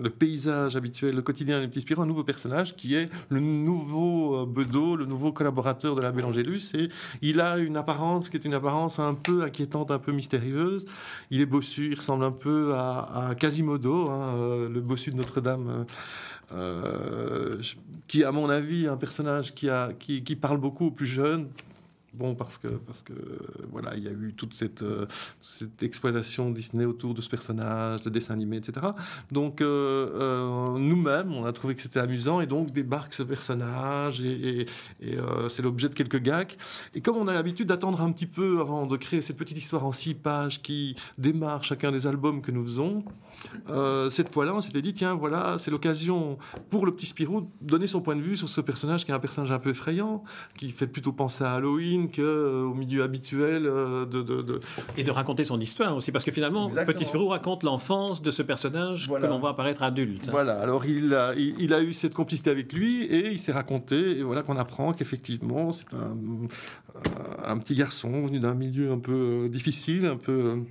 le, 0.00 0.11
paysage 0.11 0.76
habituel, 0.76 1.14
le 1.14 1.23
quotidien 1.23 1.61
des 1.61 1.68
petits 1.68 1.80
Spirou, 1.80 2.02
un 2.02 2.06
nouveau 2.06 2.25
personnage 2.25 2.75
qui 2.76 2.94
est 2.94 3.08
le 3.28 3.40
nouveau 3.40 4.37
euh, 4.37 4.46
Bedeau, 4.46 4.96
le 4.96 5.06
nouveau 5.06 5.32
collaborateur 5.32 5.94
de 5.94 6.02
la 6.02 6.11
Bélangélus. 6.11 6.75
Et 6.75 6.88
il 7.23 7.40
a 7.40 7.58
une 7.58 7.76
apparence 7.76 8.28
qui 8.28 8.37
est 8.37 8.44
une 8.44 8.54
apparence 8.54 8.99
un 8.99 9.14
peu 9.14 9.42
inquiétante, 9.42 9.90
un 9.90 9.99
peu 9.99 10.12
mystérieuse. 10.12 10.87
Il 11.30 11.40
est 11.40 11.46
bossu, 11.46 11.90
il 11.92 11.94
ressemble 11.94 12.25
un 12.25 12.32
peu 12.32 12.75
à, 12.75 13.34
Quasimodo, 13.38 14.11
hein, 14.11 14.34
euh, 14.37 14.68
le 14.68 14.80
bossu 14.80 15.11
de 15.11 15.16
Notre-Dame. 15.16 15.87
Euh, 16.52 17.61
qui, 18.06 18.23
à 18.23 18.30
mon 18.30 18.50
avis, 18.50 18.87
un 18.87 18.96
personnage 18.96 19.54
qui 19.54 20.37
parle 20.40 20.58
beaucoup 20.58 20.87
aux 20.87 20.90
plus 20.90 21.06
jeunes, 21.06 21.49
Bon, 22.14 22.35
parce 22.35 22.59
que, 22.59 22.68
parce 22.68 23.02
que 23.02 23.12
voilà, 23.71 23.97
il 23.97 24.04
y 24.04 24.09
a 24.09 24.12
eu 24.12 24.35
toute 24.37 24.54
cette, 24.54 24.85
cette 25.40 25.83
exploitation 25.83 26.50
Disney 26.50 26.85
autour 26.85 27.14
de 27.14 27.21
ce 27.21 27.28
personnage, 27.28 28.02
de 28.02 28.11
dessin 28.11 28.35
animé, 28.35 28.59
etc. 28.59 28.87
Donc, 29.30 29.61
nous-mêmes, 29.61 31.33
on 31.33 31.44
a 31.44 31.52
trouvé 31.52 31.75
que 31.75 31.83
c'était 31.83 32.00
amusant 32.00 32.40
et 32.40 32.47
donc 32.47 32.71
débarque 32.71 33.14
ce 33.14 33.23
personnage 33.23 34.21
et, 34.21 34.66
et, 35.02 35.16
c'est 35.49 35.62
l'objet 35.62 35.88
de 35.88 35.94
quelques 35.94 36.21
gags. 36.21 36.52
Et 36.94 37.00
comme 37.00 37.16
on 37.16 37.28
a 37.28 37.33
l'habitude 37.33 37.68
d'attendre 37.68 38.00
un 38.00 38.12
petit 38.12 38.26
peu 38.26 38.61
avant 38.61 38.87
de 38.87 38.97
créer 38.97 39.21
cette 39.21 39.37
petite 39.37 39.59
histoire 39.59 39.85
en 39.85 39.92
six 39.92 40.14
pages 40.14 40.62
qui 40.62 40.97
démarre 41.18 41.64
chacun 41.64 41.92
des 41.92 42.06
albums 42.06 42.42
que 42.42 42.50
nous 42.50 42.62
faisons, 42.62 43.04
cette 44.11 44.33
fois-là, 44.33 44.54
on 44.54 44.61
s'était 44.61 44.83
dit, 44.83 44.94
tiens, 44.94 45.14
voilà, 45.14 45.56
c'est 45.59 45.71
l'occasion 45.71 46.38
pour 46.71 46.87
le 46.87 46.94
petit 46.94 47.06
Spirou 47.06 47.42
de 47.42 47.47
donner 47.61 47.87
son 47.87 48.00
point 48.00 48.16
de 48.16 48.21
vue 48.21 48.37
sur 48.37 48.49
ce 48.49 48.61
personnage 48.61 49.04
qui 49.04 49.11
est 49.11 49.14
un 49.14 49.21
personnage 49.21 49.52
un 49.52 49.59
peu 49.59 49.71
effrayant, 49.71 50.25
qui 50.56 50.71
fait 50.71 50.87
plutôt 50.87 51.12
penser 51.12 51.44
à 51.44 51.52
Halloween 51.52 52.03
qu'au 52.08 52.23
euh, 52.23 52.75
milieu 52.75 53.02
habituel 53.02 53.66
euh, 53.66 54.06
de, 54.06 54.61
Et 54.96 55.04
de 55.04 55.11
raconter 55.11 55.44
son 55.44 55.61
histoire 55.61 55.96
aussi, 55.96 56.12
parce 56.12 56.25
que 56.25 56.30
finalement, 56.30 56.68
Petit 56.68 57.04
Spirou 57.04 57.28
raconte 57.28 57.62
l'enfance 57.62 58.23
de 58.23 58.30
ce 58.30 58.42
personnage 58.42 59.08
que 59.08 59.26
l'on 59.26 59.38
voit 59.38 59.50
apparaître 59.50 59.82
adulte. 59.82 60.28
Voilà, 60.30 60.54
alors 60.54 60.84
il 60.87 61.14
a, 61.14 61.34
il, 61.34 61.73
a 61.73 61.82
eu 61.82 61.92
cette 61.92 62.14
complicité 62.14 62.50
avec 62.50 62.73
lui 62.73 63.02
et 63.04 63.30
il 63.30 63.38
s'est 63.38 63.52
raconté, 63.52 64.18
et 64.18 64.23
voilà 64.23 64.42
qu'on 64.42 64.56
apprend 64.56 64.92
qu'effectivement, 64.92 65.73
c'est 65.73 65.87
un, 65.94 66.16
un, 67.44 67.58
petit 67.58 67.75
garçon 67.75 68.11
venu 68.26 68.40
d'un 68.40 68.54
milieu 68.54 68.92
un 68.92 68.99
peu 68.99 69.44
euh, 69.44 69.49
difficile, 69.49 70.06
un 70.06 70.16
peu... 70.16 70.62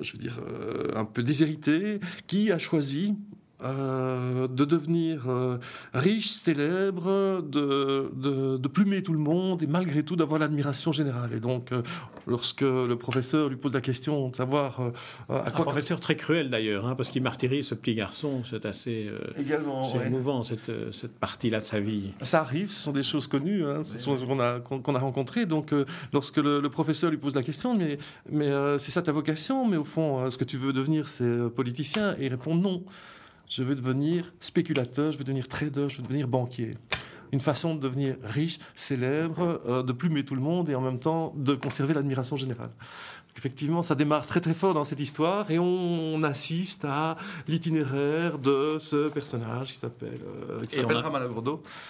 je 0.00 0.12
veux 0.12 0.18
dire, 0.18 0.38
un 0.94 1.04
peu 1.04 1.22
déshérité, 1.22 2.00
qui 2.26 2.50
a 2.50 2.58
choisi 2.58 3.14
euh, 3.64 4.46
de 4.46 4.64
devenir 4.64 5.28
euh, 5.28 5.58
riche, 5.92 6.30
célèbre, 6.30 7.42
de, 7.42 8.08
de, 8.14 8.68
plumer 8.68 9.02
tout 9.02 9.12
le 9.12 9.18
monde 9.18 9.64
et 9.64 9.66
malgré 9.66 10.04
tout 10.04 10.14
d'avoir 10.14 10.38
l'admiration 10.38 10.92
générale. 10.92 11.32
Et 11.34 11.40
donc, 11.40 11.72
euh, 11.72 11.82
lorsque 12.28 12.60
le 12.60 12.94
professeur 12.94 13.48
lui 13.48 13.56
pose 13.56 13.74
la 13.74 13.80
question 13.80 14.28
de 14.28 14.36
savoir 14.36 14.80
à 15.28 15.40
quoi... 15.50 15.62
Un 15.62 15.62
professeur 15.62 15.98
très 15.98 16.14
cruel 16.14 16.50
d'ailleurs, 16.50 16.86
hein, 16.86 16.94
parce 16.94 17.10
qu'il 17.10 17.20
martyrise 17.20 17.66
ce 17.66 17.74
petit 17.74 17.96
garçon, 17.96 18.42
c'est 18.48 18.64
assez, 18.64 19.10
Également, 19.36 19.82
émouvant 20.04 20.44
cette, 20.44 20.70
cette 20.92 21.18
partie-là 21.18 21.58
de 21.58 21.64
sa 21.64 21.80
vie. 21.80 22.12
Ça 22.22 22.42
arrive, 22.42 22.70
ce 22.70 22.80
sont 22.80 22.92
des 22.92 23.02
choses 23.02 23.26
connues, 23.26 23.64
hein, 23.64 23.82
ce 23.82 23.98
sont 23.98 24.14
qu'on 24.24 24.38
a, 24.38 24.60
qu'on 24.60 24.94
a 24.94 25.00
rencontrées. 25.00 25.46
Donc, 25.46 25.74
lorsque 26.12 26.36
le, 26.36 26.60
le, 26.60 26.70
professeur 26.70 27.10
lui 27.10 27.18
pose 27.18 27.34
la 27.34 27.42
question, 27.42 27.74
mais, 27.74 27.98
mais 28.30 28.52
c'est 28.78 28.92
ça 28.92 29.02
ta 29.02 29.10
vocation, 29.10 29.66
mais 29.66 29.76
au 29.76 29.84
fond, 29.84 30.30
ce 30.30 30.38
que 30.38 30.44
tu 30.44 30.58
veux 30.58 30.72
devenir, 30.72 31.08
c'est 31.08 31.50
politicien, 31.56 32.14
et 32.20 32.26
il 32.26 32.28
répond 32.28 32.54
non 32.54 32.84
je 33.48 33.62
veux 33.62 33.74
devenir 33.74 34.32
spéculateur, 34.40 35.12
je 35.12 35.18
veux 35.18 35.24
devenir 35.24 35.48
trader, 35.48 35.88
je 35.88 35.98
veux 35.98 36.02
devenir 36.02 36.28
banquier. 36.28 36.76
Une 37.32 37.40
façon 37.40 37.74
de 37.74 37.80
devenir 37.80 38.16
riche, 38.22 38.58
célèbre, 38.74 39.60
euh, 39.66 39.82
de 39.82 39.92
plumer 39.92 40.24
tout 40.24 40.34
le 40.34 40.40
monde 40.40 40.70
et 40.70 40.74
en 40.74 40.80
même 40.80 40.98
temps 40.98 41.34
de 41.36 41.54
conserver 41.54 41.94
l'admiration 41.94 42.36
générale 42.36 42.70
effectivement, 43.38 43.82
ça 43.82 43.94
démarre 43.94 44.26
très 44.26 44.40
très 44.40 44.52
fort 44.52 44.74
dans 44.74 44.84
cette 44.84 45.00
histoire 45.00 45.50
et 45.50 45.58
on, 45.58 46.18
assiste 46.18 46.84
à 46.84 47.16
l'itinéraire 47.46 48.40
de 48.40 48.78
ce 48.80 49.08
personnage 49.08 49.68
qui 49.68 49.78
s'appelle 49.78 50.18
euh, 50.50 50.60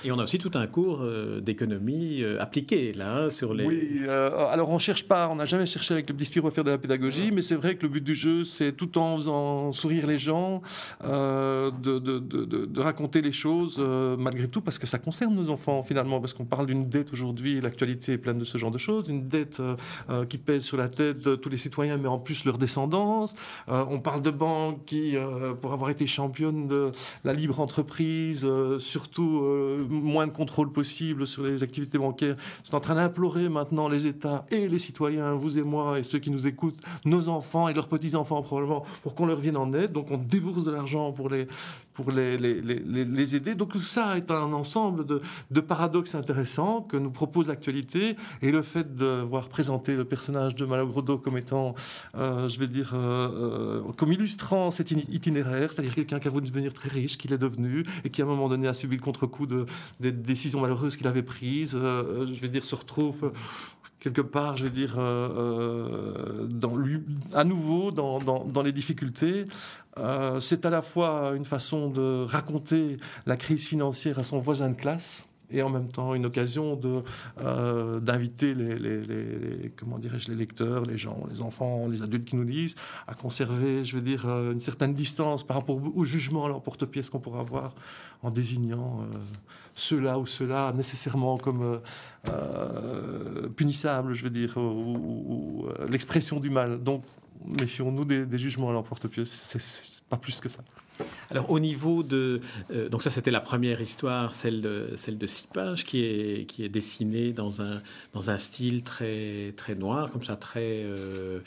Et 0.04 0.12
on 0.12 0.18
a 0.18 0.22
aussi 0.22 0.38
tout 0.38 0.50
un 0.54 0.66
cours 0.66 1.00
euh, 1.00 1.40
d'économie 1.40 2.22
euh, 2.22 2.40
appliqué 2.40 2.92
là 2.92 3.30
sur 3.30 3.54
les. 3.54 3.64
Oui, 3.64 4.02
alors 4.06 4.68
on 4.68 4.78
cherche 4.78 5.04
pas, 5.04 5.28
on 5.28 5.36
n'a 5.36 5.46
jamais 5.46 5.64
cherché 5.64 5.94
avec 5.94 6.10
le 6.10 6.14
petit 6.14 6.38
à 6.38 6.50
faire 6.50 6.64
de 6.64 6.70
la 6.70 6.78
pédagogie, 6.78 7.30
mais 7.32 7.40
c'est 7.40 7.54
vrai 7.54 7.76
que 7.76 7.84
le 7.84 7.88
but 7.88 8.04
du 8.04 8.14
jeu, 8.14 8.44
c'est 8.44 8.72
tout 8.72 8.98
en 8.98 9.16
faisant 9.16 9.72
sourire 9.72 10.06
les 10.06 10.18
gens, 10.18 10.60
de, 11.02 11.70
de, 11.98 12.18
de, 12.18 12.44
de, 12.44 12.80
raconter 12.80 13.22
les 13.22 13.32
choses 13.32 13.78
malgré 14.18 14.46
tout 14.46 14.60
parce 14.60 14.78
que 14.78 14.86
ça 14.86 14.98
concerne 14.98 15.34
nos 15.34 15.48
enfants 15.48 15.82
finalement, 15.82 16.20
parce 16.20 16.34
qu'on 16.34 16.44
parle 16.44 16.66
d'une 16.66 16.88
dette 16.88 17.12
aujourd'hui, 17.14 17.60
l'actualité 17.62 18.12
est 18.12 18.18
pleine 18.18 18.38
de 18.38 18.44
ce 18.44 18.58
genre 18.58 18.70
de 18.70 18.78
choses, 18.78 19.08
une 19.08 19.26
dette 19.26 19.62
qui 20.28 20.36
pèse 20.36 20.64
sur 20.64 20.76
la 20.76 20.90
tête 20.90 21.20
de 21.20 21.37
tous 21.38 21.48
les 21.48 21.56
citoyens, 21.56 21.96
mais 21.96 22.08
en 22.08 22.18
plus 22.18 22.44
leur 22.44 22.58
descendance. 22.58 23.34
Euh, 23.68 23.84
on 23.88 24.00
parle 24.00 24.22
de 24.22 24.30
banques 24.30 24.84
qui, 24.84 25.16
euh, 25.16 25.54
pour 25.54 25.72
avoir 25.72 25.90
été 25.90 26.06
championne 26.06 26.66
de 26.68 26.90
la 27.24 27.32
libre 27.32 27.60
entreprise, 27.60 28.44
euh, 28.44 28.78
surtout 28.78 29.42
moins 29.88 30.26
de 30.26 30.32
contrôle 30.32 30.72
possible 30.72 31.26
sur 31.26 31.44
les 31.44 31.62
activités 31.62 31.98
bancaires, 31.98 32.36
sont 32.64 32.74
en 32.74 32.80
train 32.80 32.94
d'implorer 32.94 33.48
maintenant 33.48 33.88
les 33.88 34.06
États 34.06 34.46
et 34.50 34.68
les 34.68 34.78
citoyens, 34.78 35.34
vous 35.34 35.58
et 35.58 35.62
moi, 35.62 35.98
et 35.98 36.02
ceux 36.02 36.18
qui 36.18 36.30
nous 36.30 36.46
écoutent, 36.46 36.80
nos 37.04 37.28
enfants 37.28 37.68
et 37.68 37.74
leurs 37.74 37.88
petits-enfants 37.88 38.42
probablement, 38.42 38.84
pour 39.02 39.14
qu'on 39.14 39.26
leur 39.26 39.38
vienne 39.38 39.56
en 39.56 39.72
aide. 39.72 39.92
Donc 39.92 40.10
on 40.10 40.18
débourse 40.18 40.64
de 40.64 40.70
l'argent 40.70 41.12
pour 41.12 41.28
les, 41.28 41.46
pour 41.98 42.12
les, 42.12 43.34
aider. 43.34 43.56
Donc 43.56 43.72
tout 43.72 43.80
ça 43.80 44.16
est 44.16 44.30
un 44.30 44.52
ensemble 44.52 45.04
de, 45.04 45.60
paradoxes 45.60 46.14
intéressants 46.14 46.80
que 46.80 46.96
nous 46.96 47.10
propose 47.10 47.48
l'actualité 47.48 48.14
et 48.40 48.52
le 48.52 48.62
fait 48.62 48.94
de 48.94 49.20
voir 49.28 49.48
présenter 49.48 49.96
le 49.96 50.04
personnage 50.04 50.54
de 50.54 50.64
Malagrodot 50.64 51.18
comme 51.18 51.36
étant, 51.36 51.74
euh, 52.14 52.46
je 52.46 52.56
vais 52.60 52.68
dire, 52.68 52.92
euh, 52.94 53.80
euh, 53.82 53.92
comme 53.96 54.12
illustrant 54.12 54.70
cet 54.70 54.92
itinéraire, 54.92 55.72
c'est-à-dire 55.72 55.96
quelqu'un 55.96 56.20
qui 56.20 56.28
a 56.28 56.30
voulu 56.30 56.46
devenir 56.46 56.72
très 56.72 56.88
riche, 56.88 57.18
qu'il 57.18 57.32
est 57.32 57.38
devenu 57.38 57.82
et 58.04 58.10
qui 58.10 58.22
à 58.22 58.26
un 58.26 58.28
moment 58.28 58.48
donné 58.48 58.68
a 58.68 58.74
subi 58.74 58.94
le 58.94 59.02
contre-coup 59.02 59.46
de, 59.46 59.66
des 59.98 60.12
décisions 60.12 60.60
malheureuses 60.60 60.96
qu'il 60.96 61.08
avait 61.08 61.24
prises, 61.24 61.72
je 61.72 62.40
vais 62.40 62.48
dire, 62.48 62.64
se 62.64 62.76
retrouve 62.76 63.32
quelque 64.00 64.20
part, 64.20 64.56
je 64.56 64.64
vais 64.64 64.70
dire, 64.70 64.96
dans, 64.96 66.74
à 67.34 67.44
nouveau 67.44 67.90
dans 67.90 68.62
les 68.62 68.72
difficultés, 68.72 69.46
euh, 69.98 70.40
c'est 70.40 70.64
à 70.64 70.70
la 70.70 70.82
fois 70.82 71.32
une 71.34 71.44
façon 71.44 71.88
de 71.90 72.24
raconter 72.24 72.98
la 73.26 73.36
crise 73.36 73.66
financière 73.66 74.18
à 74.18 74.22
son 74.22 74.38
voisin 74.38 74.70
de 74.70 74.76
classe 74.76 75.26
et 75.50 75.62
en 75.62 75.70
même 75.70 75.88
temps 75.88 76.14
une 76.14 76.26
occasion 76.26 76.76
de 76.76 77.02
euh, 77.40 78.00
d'inviter 78.00 78.54
les, 78.54 79.72
comment 79.76 79.98
dirais-je 79.98 80.28
les 80.30 80.36
lecteurs, 80.36 80.84
les 80.84 80.98
gens, 80.98 81.22
les 81.30 81.42
enfants, 81.42 81.86
les 81.88 82.02
adultes 82.02 82.24
qui 82.24 82.36
nous 82.36 82.44
lisent 82.44 82.74
à 83.06 83.14
conserver, 83.14 83.84
je 83.84 83.96
veux 83.96 84.02
dire, 84.02 84.26
euh, 84.26 84.52
une 84.52 84.60
certaine 84.60 84.94
distance 84.94 85.44
par 85.44 85.56
rapport 85.56 85.80
au 85.94 86.04
jugement 86.04 86.44
à 86.44 86.48
l'emporte-pièce 86.48 87.10
qu'on 87.10 87.20
pourra 87.20 87.40
avoir 87.40 87.74
en 88.22 88.30
désignant 88.30 89.06
cela 89.74 90.18
ou 90.18 90.26
cela 90.26 90.72
nécessairement 90.74 91.38
comme 91.38 91.80
punissable, 93.54 94.14
je 94.14 94.24
veux 94.24 94.30
dire, 94.30 94.56
ou, 94.56 95.66
l'expression 95.88 96.40
du 96.40 96.50
mal. 96.50 96.82
Donc 96.82 97.04
méfions-nous 97.44 98.04
des, 98.04 98.38
jugements 98.38 98.70
à 98.70 98.72
l'emporte-pièce. 98.72 99.30
C'est 99.30 100.02
pas 100.08 100.16
plus 100.16 100.40
que 100.40 100.48
ça. 100.48 100.62
Alors 101.30 101.50
au 101.50 101.60
niveau 101.60 102.02
de... 102.02 102.40
Euh, 102.70 102.88
donc 102.88 103.02
ça 103.02 103.10
c'était 103.10 103.30
la 103.30 103.40
première 103.40 103.80
histoire, 103.80 104.32
celle 104.32 104.60
de, 104.60 104.92
celle 104.96 105.18
de 105.18 105.26
six 105.26 105.46
pages, 105.46 105.84
qui 105.84 106.04
est, 106.04 106.46
qui 106.46 106.64
est 106.64 106.68
dessinée 106.68 107.32
dans 107.32 107.62
un, 107.62 107.82
dans 108.14 108.30
un 108.30 108.38
style 108.38 108.82
très, 108.82 109.52
très 109.56 109.74
noir, 109.74 110.10
comme 110.10 110.24
ça, 110.24 110.36
très 110.36 110.84
euh, 110.88 111.40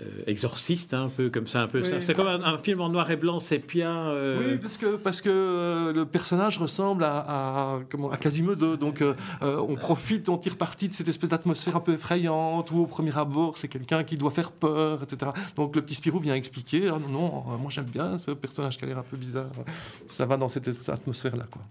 euh, 0.00 0.04
exorciste, 0.28 0.94
hein, 0.94 1.04
un 1.04 1.08
peu 1.08 1.28
comme 1.28 1.48
ça, 1.48 1.62
un 1.62 1.66
peu. 1.66 1.82
C'est 1.82 2.14
comme 2.14 2.28
un, 2.28 2.58
film 2.58 2.80
en 2.80 2.88
noir 2.88 3.10
et 3.10 3.16
blanc 3.16 3.40
sépia. 3.40 3.90
Euh. 3.90 4.52
Oui, 4.52 4.58
parce 4.58 4.76
que 4.76 4.96
parce 4.96 5.20
que 5.20 5.28
euh, 5.28 5.92
le 5.92 6.04
personnage 6.04 6.58
ressemble 6.58 7.02
à, 7.02 7.24
à, 7.26 7.78
comment, 7.90 8.10
à 8.10 8.16
Quasimodo, 8.16 8.76
donc 8.76 9.02
on 9.40 9.74
profite, 9.74 10.28
on 10.28 10.38
tire 10.38 10.56
parti 10.56 10.88
de 10.88 10.94
cette 10.94 11.08
espèce 11.08 11.30
d'atmosphère 11.30 11.76
un 11.76 11.80
peu 11.80 11.94
effrayante 11.94 12.70
où 12.70 12.78
au 12.78 12.86
premier 12.86 13.16
abord 13.16 13.58
c'est 13.58 13.68
quelqu'un 13.68 14.04
qui 14.04 14.16
doit 14.16 14.30
faire 14.30 14.52
peur, 14.52 15.02
etc. 15.02 15.32
Donc 15.56 15.74
le 15.74 15.82
petit 15.82 15.96
Spirou 15.96 16.20
vient 16.20 16.34
expliquer, 16.34 16.88
ah 16.88 16.98
non 17.00 17.08
non, 17.08 17.58
moi 17.58 17.70
j'aime 17.70 17.86
bien 17.86 18.18
ce 18.18 18.30
personnage 18.30 18.78
qui 18.78 18.84
a 18.84 18.86
l'air 18.86 18.98
un 18.98 19.02
peu 19.02 19.16
bizarre, 19.16 19.50
ça 20.06 20.26
va 20.26 20.36
dans 20.36 20.48
cette 20.48 20.68
atmosphère 20.88 21.36
là, 21.36 21.44
quoi. 21.50 21.62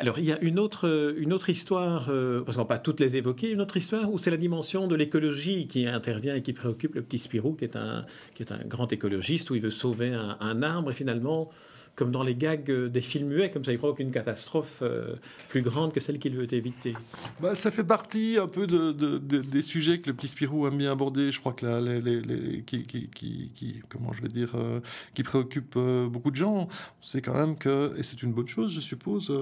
Alors, 0.00 0.20
il 0.20 0.26
y 0.26 0.32
a 0.32 0.38
une 0.42 0.60
autre, 0.60 1.14
une 1.18 1.32
autre 1.32 1.50
histoire, 1.50 2.06
euh, 2.08 2.42
parce 2.44 2.56
qu'on 2.56 2.62
va 2.62 2.68
pas 2.68 2.78
toutes 2.78 3.00
les 3.00 3.16
évoquer, 3.16 3.50
une 3.50 3.60
autre 3.60 3.76
histoire 3.76 4.12
où 4.12 4.16
c'est 4.16 4.30
la 4.30 4.36
dimension 4.36 4.86
de 4.86 4.94
l'écologie 4.94 5.66
qui 5.66 5.88
intervient 5.88 6.36
et 6.36 6.42
qui 6.42 6.52
préoccupe 6.52 6.94
le 6.94 7.02
petit 7.02 7.18
Spirou, 7.18 7.54
qui 7.54 7.64
est 7.64 7.74
un, 7.74 8.06
qui 8.34 8.44
est 8.44 8.52
un 8.52 8.60
grand 8.64 8.92
écologiste, 8.92 9.50
où 9.50 9.56
il 9.56 9.60
veut 9.60 9.70
sauver 9.70 10.14
un, 10.14 10.36
un 10.38 10.62
arbre 10.62 10.92
et 10.92 10.94
finalement 10.94 11.50
comme 11.98 12.12
dans 12.12 12.22
les 12.22 12.36
gags 12.36 12.70
euh, 12.70 12.88
des 12.88 13.00
films 13.00 13.26
muets, 13.26 13.50
comme 13.50 13.64
ça, 13.64 13.72
il 13.72 13.78
provoque 13.78 13.98
une 13.98 14.12
catastrophe 14.12 14.78
euh, 14.82 15.16
plus 15.48 15.62
grande 15.62 15.92
que 15.92 15.98
celle 15.98 16.20
qu'il 16.20 16.36
veut 16.36 16.52
éviter. 16.54 16.94
Bah, 17.40 17.56
ça 17.56 17.72
fait 17.72 17.82
partie 17.82 18.36
un 18.40 18.46
peu 18.46 18.68
de, 18.68 19.18
des 19.18 19.62
sujets 19.62 19.98
que 19.98 20.08
le 20.08 20.14
petit 20.14 20.28
Spirou 20.28 20.68
aime 20.68 20.78
bien 20.78 20.92
aborder. 20.92 21.32
Je 21.32 21.40
crois 21.40 21.54
que 21.54 21.66
là, 21.66 21.80
les, 21.80 22.00
les, 22.00 22.62
qui, 22.62 22.84
qui, 22.84 23.08
qui, 23.08 23.82
comment 23.88 24.12
je 24.12 24.22
vais 24.22 24.28
dire, 24.28 24.52
euh, 24.54 24.78
qui 25.14 25.24
préoccupe 25.24 25.76
beaucoup 25.76 26.30
de 26.30 26.36
gens. 26.36 26.68
C'est 27.00 27.20
quand 27.20 27.34
même 27.34 27.58
que, 27.58 27.92
et 27.98 28.04
c'est 28.04 28.22
une 28.22 28.32
bonne 28.32 28.46
chose, 28.46 28.72
je 28.72 28.80
suppose, 28.80 29.32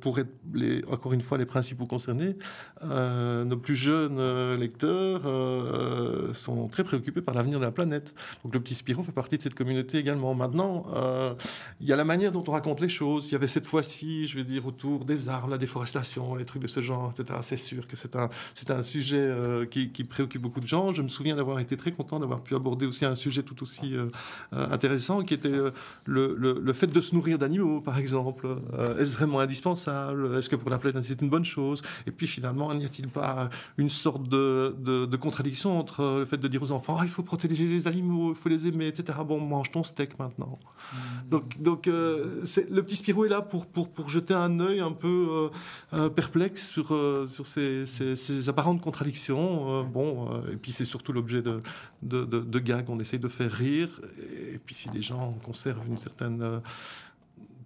pour 0.00 0.20
être 0.20 0.30
les, 0.54 0.84
encore 0.84 1.14
une 1.14 1.20
fois 1.20 1.36
les 1.36 1.46
principaux 1.46 1.86
concernés, 1.86 2.36
nos 2.80 3.56
plus 3.56 3.74
jeunes 3.74 4.54
lecteurs 4.54 5.22
sont 6.34 6.68
très 6.68 6.84
préoccupés 6.84 7.22
par 7.22 7.34
l'avenir 7.34 7.58
de 7.58 7.64
la 7.64 7.72
planète. 7.72 8.14
Donc 8.44 8.54
le 8.54 8.60
petit 8.60 8.76
Spirou 8.76 9.02
fait 9.02 9.10
partie 9.10 9.36
de 9.36 9.42
cette 9.42 9.54
communauté 9.56 9.98
également. 9.98 10.34
Maintenant, 10.34 10.86
il 11.80 11.87
il 11.88 11.92
y 11.92 11.94
a 11.94 11.96
la 11.96 12.04
manière 12.04 12.32
dont 12.32 12.44
on 12.46 12.50
raconte 12.50 12.82
les 12.82 12.88
choses. 12.90 13.28
Il 13.28 13.32
y 13.32 13.34
avait 13.34 13.48
cette 13.48 13.66
fois-ci, 13.66 14.26
je 14.26 14.36
veux 14.36 14.44
dire, 14.44 14.66
autour 14.66 15.06
des 15.06 15.30
arbres, 15.30 15.48
la 15.48 15.56
déforestation, 15.56 16.34
les 16.34 16.44
trucs 16.44 16.60
de 16.60 16.68
ce 16.68 16.82
genre, 16.82 17.10
etc. 17.10 17.38
C'est 17.40 17.56
sûr 17.56 17.88
que 17.88 17.96
c'est 17.96 18.14
un, 18.14 18.28
c'est 18.52 18.70
un 18.70 18.82
sujet 18.82 19.16
euh, 19.16 19.64
qui, 19.64 19.88
qui, 19.88 20.04
préoccupe 20.04 20.42
beaucoup 20.42 20.60
de 20.60 20.66
gens. 20.66 20.90
Je 20.90 21.00
me 21.00 21.08
souviens 21.08 21.34
d'avoir 21.34 21.60
été 21.60 21.78
très 21.78 21.90
content 21.90 22.18
d'avoir 22.18 22.42
pu 22.42 22.54
aborder 22.54 22.84
aussi 22.84 23.06
un 23.06 23.14
sujet 23.14 23.42
tout 23.42 23.62
aussi 23.62 23.96
euh, 23.96 24.10
euh, 24.52 24.70
intéressant, 24.70 25.22
qui 25.22 25.32
était 25.32 25.48
le, 25.48 25.72
le, 26.04 26.60
le, 26.62 26.72
fait 26.74 26.88
de 26.88 27.00
se 27.00 27.14
nourrir 27.14 27.38
d'animaux, 27.38 27.80
par 27.80 27.98
exemple. 27.98 28.46
Est-ce 28.98 29.14
vraiment 29.14 29.40
indispensable? 29.40 30.36
Est-ce 30.36 30.50
que 30.50 30.56
pour 30.56 30.68
la 30.68 30.76
planète 30.76 31.06
c'est 31.06 31.22
une 31.22 31.30
bonne 31.30 31.46
chose? 31.46 31.80
Et 32.06 32.10
puis 32.10 32.26
finalement, 32.26 32.74
n'y 32.74 32.84
a-t-il 32.84 33.08
pas 33.08 33.48
une 33.78 33.88
sorte 33.88 34.28
de, 34.28 34.76
de, 34.78 35.06
de, 35.06 35.16
contradiction 35.16 35.78
entre 35.78 36.18
le 36.18 36.26
fait 36.26 36.36
de 36.36 36.48
dire 36.48 36.62
aux 36.62 36.70
enfants, 36.70 36.98
ah, 37.00 37.04
il 37.04 37.08
faut 37.08 37.22
protéger 37.22 37.64
les 37.64 37.86
animaux, 37.86 38.32
il 38.32 38.36
faut 38.36 38.50
les 38.50 38.66
aimer, 38.66 38.88
etc. 38.88 39.20
Bon, 39.26 39.40
mange 39.40 39.70
ton 39.70 39.82
steak 39.82 40.18
maintenant. 40.18 40.58
Mmh. 40.92 40.96
Donc, 41.30 41.62
donc 41.62 41.77
le 41.86 42.80
petit 42.80 42.96
Spirou 42.96 43.24
est 43.24 43.28
là 43.28 43.42
pour, 43.42 43.66
pour, 43.66 43.88
pour 43.88 44.08
jeter 44.08 44.34
un 44.34 44.60
œil 44.60 44.80
un 44.80 44.92
peu 44.92 45.50
perplexe 46.14 46.68
sur, 46.70 46.88
sur 47.28 47.46
ces, 47.46 47.86
ces, 47.86 48.48
apparentes 48.48 48.80
contradictions. 48.80 49.80
Euh, 49.80 49.82
bon, 49.82 50.30
euh, 50.30 50.52
et 50.52 50.56
puis 50.56 50.72
c'est 50.72 50.84
surtout 50.84 51.12
l'objet 51.12 51.42
de, 51.42 51.62
de, 52.02 52.58
gags, 52.58 52.88
on 52.88 53.00
essaye 53.00 53.18
de 53.18 53.28
faire 53.28 53.50
rire. 53.50 54.00
Et, 54.52 54.58
puis 54.58 54.74
si 54.74 54.88
les 54.90 55.02
gens 55.02 55.32
conservent 55.44 55.86
une 55.88 55.98
certaine 55.98 56.42
euh, 56.42 56.58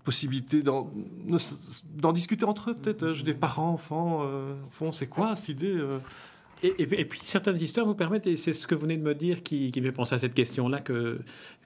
possibilité 0.04 0.62
d'en 0.62 2.12
discuter 2.12 2.44
entre 2.44 2.70
eux, 2.70 2.74
peut-être. 2.74 3.22
Des 3.22 3.34
parents, 3.34 3.72
enfants, 3.72 4.28
font 4.70 4.90
c'est 4.90 5.06
quoi 5.06 5.36
cette 5.36 5.50
idée 5.50 5.78
et, 6.62 7.04
puis 7.04 7.20
certaines 7.24 7.56
histoires 7.56 7.86
vous 7.86 7.94
permettent, 7.94 8.26
et 8.26 8.36
c'est 8.36 8.52
ce 8.52 8.66
que 8.66 8.74
vous 8.74 8.82
venez 8.82 8.96
de 8.96 9.02
me 9.02 9.14
dire 9.14 9.42
qui, 9.42 9.72
me 9.76 9.82
fait 9.82 9.92
penser 9.92 10.14
à 10.14 10.18
cette 10.18 10.34
question-là 10.34 10.80
que, 10.80 11.18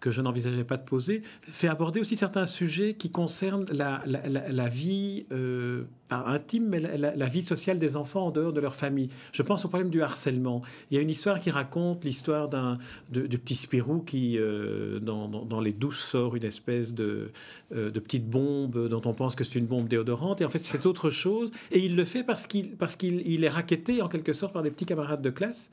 je 0.05 0.23
n'envisageais 0.23 0.65
pas 0.65 0.77
de 0.77 0.85
poser, 0.85 1.23
fait 1.43 1.69
aborder 1.69 2.01
aussi 2.01 2.17
certains 2.17 2.47
sujets 2.47 2.95
qui 2.95 3.11
concernent 3.11 3.67
la, 3.71 4.69
vie 4.69 5.27
euh, 5.33 5.85
intime, 6.11 6.69
mais 6.69 6.81
la, 6.81 7.27
vie 7.27 7.43
sociale 7.43 7.79
des 7.79 7.97
enfants 7.97 8.27
en 8.27 8.31
dehors 8.31 8.53
de 8.53 8.61
leur 8.61 8.75
famille. 8.75 9.09
Je 9.33 9.43
pense 9.43 9.65
au 9.65 9.69
problème 9.69 9.91
du 9.91 10.03
harcèlement. 10.03 10.63
Il 10.91 10.97
y 10.97 10.99
a 10.99 11.03
une 11.03 11.11
histoire 11.11 11.41
qui 11.41 11.51
raconte 11.51 12.05
l'histoire 12.05 12.49
d'un 12.49 12.79
de, 13.11 13.27
petit 13.37 13.57
Spirou 13.57 14.01
qui, 14.01 14.39
euh, 14.39 15.01
dans, 15.01 15.61
les 15.61 15.73
douches, 15.73 16.01
sort 16.01 16.37
une 16.37 16.45
espèce 16.45 16.95
de, 16.95 17.33
euh, 17.75 17.91
de 17.91 18.01
petite 18.01 18.29
bombe 18.29 18.89
dont 18.89 19.03
on 19.05 19.13
pense 19.13 19.35
que 19.35 19.45
c'est 19.45 19.59
une 19.59 19.67
bombe 19.67 19.89
déodorante, 19.89 20.41
et 20.41 20.45
en 20.45 20.51
fait 20.51 20.65
c'est 20.65 20.87
autre 20.87 21.11
chose. 21.11 21.51
Et 21.71 21.81
il 21.81 21.97
le 21.97 22.05
fait 22.05 22.23
parce 22.23 22.47
qu'il 22.47 22.77
parce 22.77 22.97
qu'il 22.97 23.27
il 23.27 23.45
est 23.45 23.49
raquetté 23.49 24.03
en 24.03 24.09
quelque 24.09 24.33
sorte 24.33 24.53
par 24.53 24.63
des 24.63 24.71
petits 24.71 24.86
camarades 24.87 25.23
de 25.23 25.31
classe. 25.31 25.71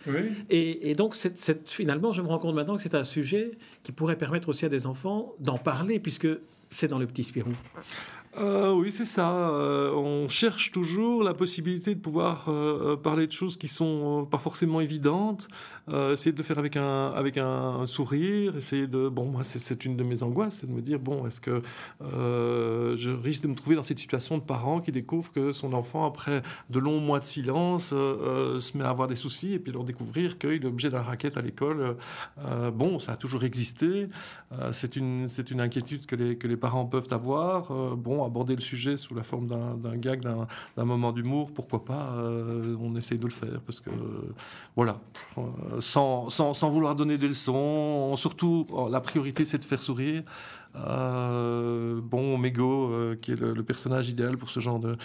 Et, 0.49 0.89
et, 0.89 0.95
donc 0.95 1.15
c'est 1.15 1.69
finalement, 1.69 2.11
je 2.11 2.21
me 2.21 2.27
rends 2.27 2.39
compte 2.39 2.55
maintenant 2.55 2.75
que 2.75 2.83
c'est 2.83 2.95
un 2.95 3.03
sujet 3.03 3.51
qui 3.83 3.91
pourrait 3.91 4.17
permettre 4.17 4.49
aussi 4.49 4.65
à 4.65 4.69
des 4.69 4.87
enfants 4.87 5.33
d'en 5.39 5.57
parler, 5.57 5.99
puisque 5.99 6.27
c'est 6.69 6.87
dans 6.87 6.99
le 6.99 7.07
petit 7.07 7.23
Spirou. 7.23 7.51
Euh, 8.39 8.71
oui, 8.71 8.91
c'est 8.91 9.05
ça. 9.05 9.49
Euh, 9.49 9.91
on 9.93 10.27
cherche 10.27 10.71
toujours 10.71 11.23
la 11.23 11.33
possibilité 11.33 11.93
de 11.93 11.99
pouvoir 11.99 12.49
euh, 12.49 12.95
parler 12.95 13.27
de 13.27 13.31
choses 13.31 13.57
qui 13.57 13.67
sont 13.67 14.27
pas 14.29 14.39
forcément 14.39 14.81
évidentes. 14.81 15.47
Essayer 15.89 16.31
de 16.31 16.37
le 16.37 16.43
faire 16.43 16.59
avec 16.59 16.77
un 16.77 17.11
avec 17.11 17.37
un, 17.37 17.85
sourire. 17.87 18.57
Essayer 18.57 18.87
de 18.87 19.09
bon, 19.09 19.25
moi 19.25 19.43
c'est 19.43 19.85
une 19.85 19.97
de 19.97 20.03
mes 20.03 20.23
angoisses, 20.23 20.59
c'est 20.61 20.67
de 20.67 20.71
me 20.71 20.81
dire 20.81 20.99
bon, 20.99 21.27
est-ce 21.27 21.41
que 21.41 21.61
je 22.01 23.11
risque 23.11 23.43
de 23.43 23.49
me 23.49 23.55
trouver 23.55 23.75
dans 23.75 23.83
cette 23.83 23.99
situation 23.99 24.37
de 24.37 24.43
parent 24.43 24.79
qui 24.79 24.91
découvre 24.91 25.31
que 25.31 25.51
son 25.51 25.73
enfant 25.73 26.05
après 26.05 26.41
de 26.69 26.79
longs 26.79 26.99
mois 26.99 27.19
de 27.19 27.25
silence 27.25 27.89
se 27.89 28.77
met 28.77 28.83
à 28.83 28.89
avoir 28.89 29.07
des 29.07 29.15
soucis 29.15 29.53
et 29.53 29.59
puis 29.59 29.71
leur 29.71 29.83
découvrir 29.83 30.37
qu'il 30.37 30.63
est 30.63 30.65
objet 30.65 30.89
d'un 30.89 31.01
racket 31.01 31.37
à 31.37 31.41
l'école. 31.41 31.97
bon, 32.73 32.99
ça 32.99 33.13
a 33.13 33.17
toujours 33.17 33.43
existé. 33.43 34.07
c'est 34.71 34.95
une 34.95 35.27
une 35.51 35.61
inquiétude 35.61 36.05
que 36.05 36.15
les 36.15 36.37
que 36.37 36.47
les 36.47 36.57
parents 36.57 36.85
peuvent 36.85 37.11
avoir. 37.11 37.71
bon 37.95 38.23
aborder 38.23 38.55
le 38.55 38.61
sujet 38.61 38.97
sous 38.97 39.15
la 39.15 39.23
forme 39.23 39.47
d'un 39.47 39.97
gag, 39.97 40.21
d'un 40.21 40.85
moment 40.85 41.11
d'humour, 41.11 41.51
pourquoi 41.51 41.85
pas 41.85 42.13
euh, 42.17 42.75
On 42.79 42.95
essaye 42.95 43.17
de 43.17 43.25
le 43.25 43.31
faire 43.31 43.61
parce 43.65 43.79
que, 43.79 43.89
voilà, 44.75 44.99
euh, 45.37 45.72
sans, 45.79 46.29
sans, 46.29 46.69
vouloir 46.69 46.95
donner 46.95 47.17
des 47.17 47.27
leçons, 47.27 48.15
surtout, 48.15 48.67
la 48.89 49.01
priorité 49.01 49.45
c'est 49.45 49.57
de 49.57 49.65
faire 49.65 49.81
sourire. 49.81 50.23
Euh, 50.75 52.01
bon, 52.01 52.37
Mego, 52.37 52.91
euh, 52.91 53.15
qui 53.15 53.31
est 53.31 53.35
le, 53.35 53.63
personnage 53.63 54.09
idéal 54.09 54.37
pour 54.37 54.49
ce 54.49 54.59
genre 54.59 54.79
de, 54.79 54.97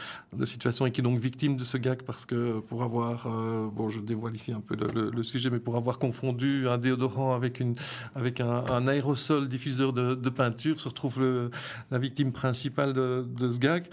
situation 0.45 0.87
et 0.87 0.91
qui 0.91 1.01
est 1.01 1.05
donc 1.05 1.19
victime 1.19 1.57
de 1.57 1.65
ce 1.65 1.77
gag 1.77 2.03
parce 2.03 2.25
que 2.25 2.61
pour 2.61 2.83
avoir, 2.83 3.27
euh, 3.27 3.69
bon, 3.71 3.89
je 3.89 4.01
dévoile 4.01 4.35
ici 4.35 4.53
un 4.53 4.61
peu 4.61 4.77
le, 4.77 5.23
sujet, 5.23 5.51
mais 5.51 5.59
pour 5.59 5.77
avoir 5.77 5.99
confondu 5.99 6.69
un 6.69 6.79
déodorant 6.79 7.35
avec, 7.35 7.61
une, 7.61 7.75
avec 8.15 8.41
un, 8.41 8.87
aérosol 8.87 9.49
diffuseur 9.49 9.93
de, 9.93 10.29
peinture, 10.31 10.81
se 10.81 10.89
retrouve 10.89 11.51
la 11.91 11.99
victime 11.99 12.33
principale 12.33 12.93
de, 12.93 13.51
ce 13.51 13.59
gag. 13.59 13.87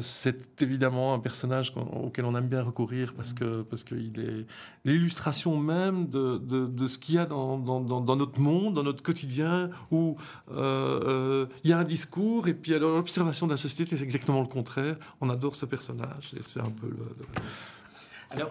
c'est 0.00 0.62
évidemment 0.62 1.14
un 1.14 1.18
personnage 1.18 1.72
auquel 1.76 2.24
on 2.24 2.36
aime 2.36 2.48
bien 2.48 2.62
recourir 2.62 3.14
parce 3.14 3.32
que 3.32 3.62
parce 3.62 3.84
qu'il 3.84 4.18
est 4.18 4.46
l'illustration 4.84 5.56
même 5.56 6.08
de, 6.08 6.38
de, 6.38 6.86
ce 6.86 6.98
qu'il 6.98 7.16
y 7.16 7.18
a 7.18 7.26
dans, 7.26 7.58
dans, 7.58 7.80
dans, 7.80 8.16
notre 8.16 8.40
monde, 8.40 8.74
dans 8.74 8.82
notre 8.82 9.02
quotidien, 9.02 9.70
où 9.90 10.16
euh, 10.58 11.00
euh, 11.04 11.46
il 11.64 11.70
y 11.70 11.72
a 11.72 11.78
un 11.78 11.84
discours, 11.84 12.48
et 12.48 12.54
puis 12.54 12.74
alors 12.74 12.96
l'observation 12.96 13.46
de 13.46 13.52
la 13.52 13.56
société, 13.56 13.96
c'est 13.96 14.04
exactement 14.04 14.40
le 14.40 14.48
contraire. 14.48 14.96
On 15.20 15.30
adore 15.30 15.56
ce 15.56 15.66
personnage, 15.66 16.34
et 16.38 16.42
c'est 16.42 16.60
un 16.60 16.70
peu 16.70 16.88
le 16.88 17.42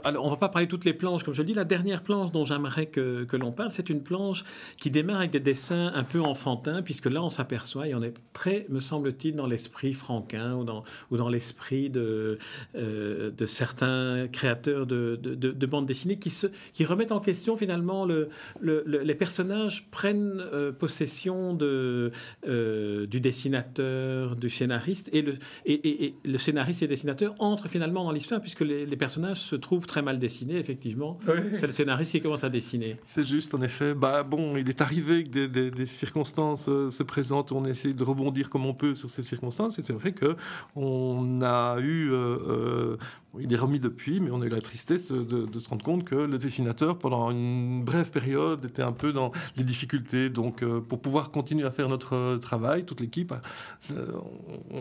alors, 0.03 0.25
on 0.25 0.29
va 0.29 0.37
pas 0.37 0.49
parler 0.49 0.67
toutes 0.67 0.85
les 0.85 0.93
planches, 0.93 1.23
comme 1.23 1.33
je 1.33 1.43
dis. 1.43 1.53
La 1.53 1.63
dernière 1.63 2.01
planche 2.01 2.31
dont 2.31 2.43
j'aimerais 2.43 2.87
que, 2.87 3.25
que 3.25 3.37
l'on 3.37 3.51
parle, 3.51 3.71
c'est 3.71 3.89
une 3.89 4.01
planche 4.01 4.43
qui 4.77 4.89
démarre 4.89 5.17
avec 5.17 5.31
des 5.31 5.39
dessins 5.39 5.91
un 5.93 6.03
peu 6.03 6.19
enfantins, 6.19 6.81
puisque 6.81 7.05
là, 7.05 7.23
on 7.23 7.29
s'aperçoit, 7.29 7.87
et 7.87 7.93
on 7.93 8.01
est 8.01 8.13
très, 8.33 8.65
me 8.69 8.79
semble-t-il, 8.79 9.35
dans 9.35 9.45
l'esprit 9.45 9.93
franquin 9.93 10.55
ou 10.55 10.63
dans, 10.63 11.29
l'esprit 11.29 11.89
de, 11.89 12.39
euh, 12.75 13.29
de 13.29 13.45
certains 13.45 14.27
créateurs 14.31 14.87
de, 14.87 15.19
de, 15.21 15.35
de, 15.35 15.65
bandes 15.65 15.85
dessinées 15.85 16.17
qui, 16.17 16.31
se, 16.31 16.47
remettent 16.83 17.11
en 17.11 17.19
question, 17.19 17.55
finalement, 17.55 18.05
le, 18.05 18.29
le, 18.59 18.83
les 18.85 19.15
personnages 19.15 19.87
prennent 19.91 20.39
euh, 20.39 20.71
possession 20.71 21.53
de, 21.53 22.11
euh, 22.47 23.05
du 23.05 23.19
dessinateur, 23.19 24.35
du 24.35 24.49
scénariste, 24.49 25.09
et 25.13 25.21
le, 25.21 25.35
et, 25.65 26.15
le 26.25 26.37
scénariste 26.37 26.81
et 26.81 26.85
le 26.85 26.89
dessinateur 26.89 27.35
entrent 27.39 27.67
finalement 27.67 28.03
dans 28.03 28.11
l'histoire, 28.11 28.41
puisque 28.41 28.61
les, 28.61 28.85
les 28.85 28.97
personnages 28.97 29.41
se 29.41 29.55
trouve 29.67 29.85
très 29.85 30.01
mal 30.01 30.17
dessiné, 30.17 30.55
effectivement. 30.55 31.19
C'est 31.51 31.67
le 31.67 31.73
scénariste 31.73 32.13
qui 32.13 32.21
commence 32.21 32.45
à 32.45 32.49
dessiner. 32.49 32.95
C'est 33.05 33.25
juste, 33.25 33.53
en 33.53 33.61
effet. 33.61 33.93
Bah, 33.93 34.23
bon, 34.23 34.55
il 34.55 34.69
est 34.69 34.79
arrivé 34.79 35.25
que 35.25 35.45
des, 35.45 35.71
des, 35.71 35.85
circonstances 35.85 36.69
euh, 36.69 36.89
se 36.89 37.03
présentent, 37.03 37.51
on 37.51 37.65
essaie 37.65 37.93
de 37.93 38.03
rebondir 38.03 38.49
comme 38.49 38.65
on 38.65 38.73
peut 38.73 38.95
sur 38.95 39.09
ces 39.09 39.23
circonstances, 39.23 39.77
et 39.77 39.81
c'est 39.85 39.91
vrai 39.91 40.13
que 40.13 40.37
on 40.77 41.41
a 41.41 41.79
eu... 41.81 42.11
Euh, 42.11 42.15
euh, 42.15 42.97
il 43.39 43.53
est 43.53 43.57
remis 43.57 43.79
depuis, 43.79 44.19
mais 44.21 44.31
on 44.31 44.41
a 44.41 44.45
eu 44.45 44.49
la 44.49 44.61
tristesse 44.61 45.11
de, 45.11 45.23
de, 45.23 45.59
se 45.59 45.69
rendre 45.69 45.83
compte 45.83 46.05
que 46.05 46.15
le 46.15 46.37
dessinateur, 46.39 46.97
pendant 46.97 47.29
une 47.29 47.83
brève 47.83 48.09
période, 48.09 48.65
était 48.65 48.81
un 48.81 48.93
peu 48.93 49.11
dans 49.11 49.31
les 49.57 49.63
difficultés. 49.63 50.31
Donc, 50.31 50.65
pour 50.65 50.99
pouvoir 51.01 51.29
continuer 51.29 51.63
à 51.63 51.69
faire 51.69 51.87
notre 51.87 52.37
travail, 52.37 52.83
toute 52.83 52.99
l'équipe, 52.99 53.35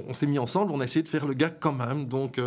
on, 0.09 0.15
s'est 0.15 0.27
mis 0.27 0.39
ensemble, 0.39 0.73
on 0.73 0.81
a 0.81 0.85
essayé 0.85 1.03
de 1.03 1.09
faire 1.09 1.27
le 1.27 1.35
gag 1.35 1.57
quand 1.61 1.75
même. 1.75 2.07
Donc, 2.07 2.41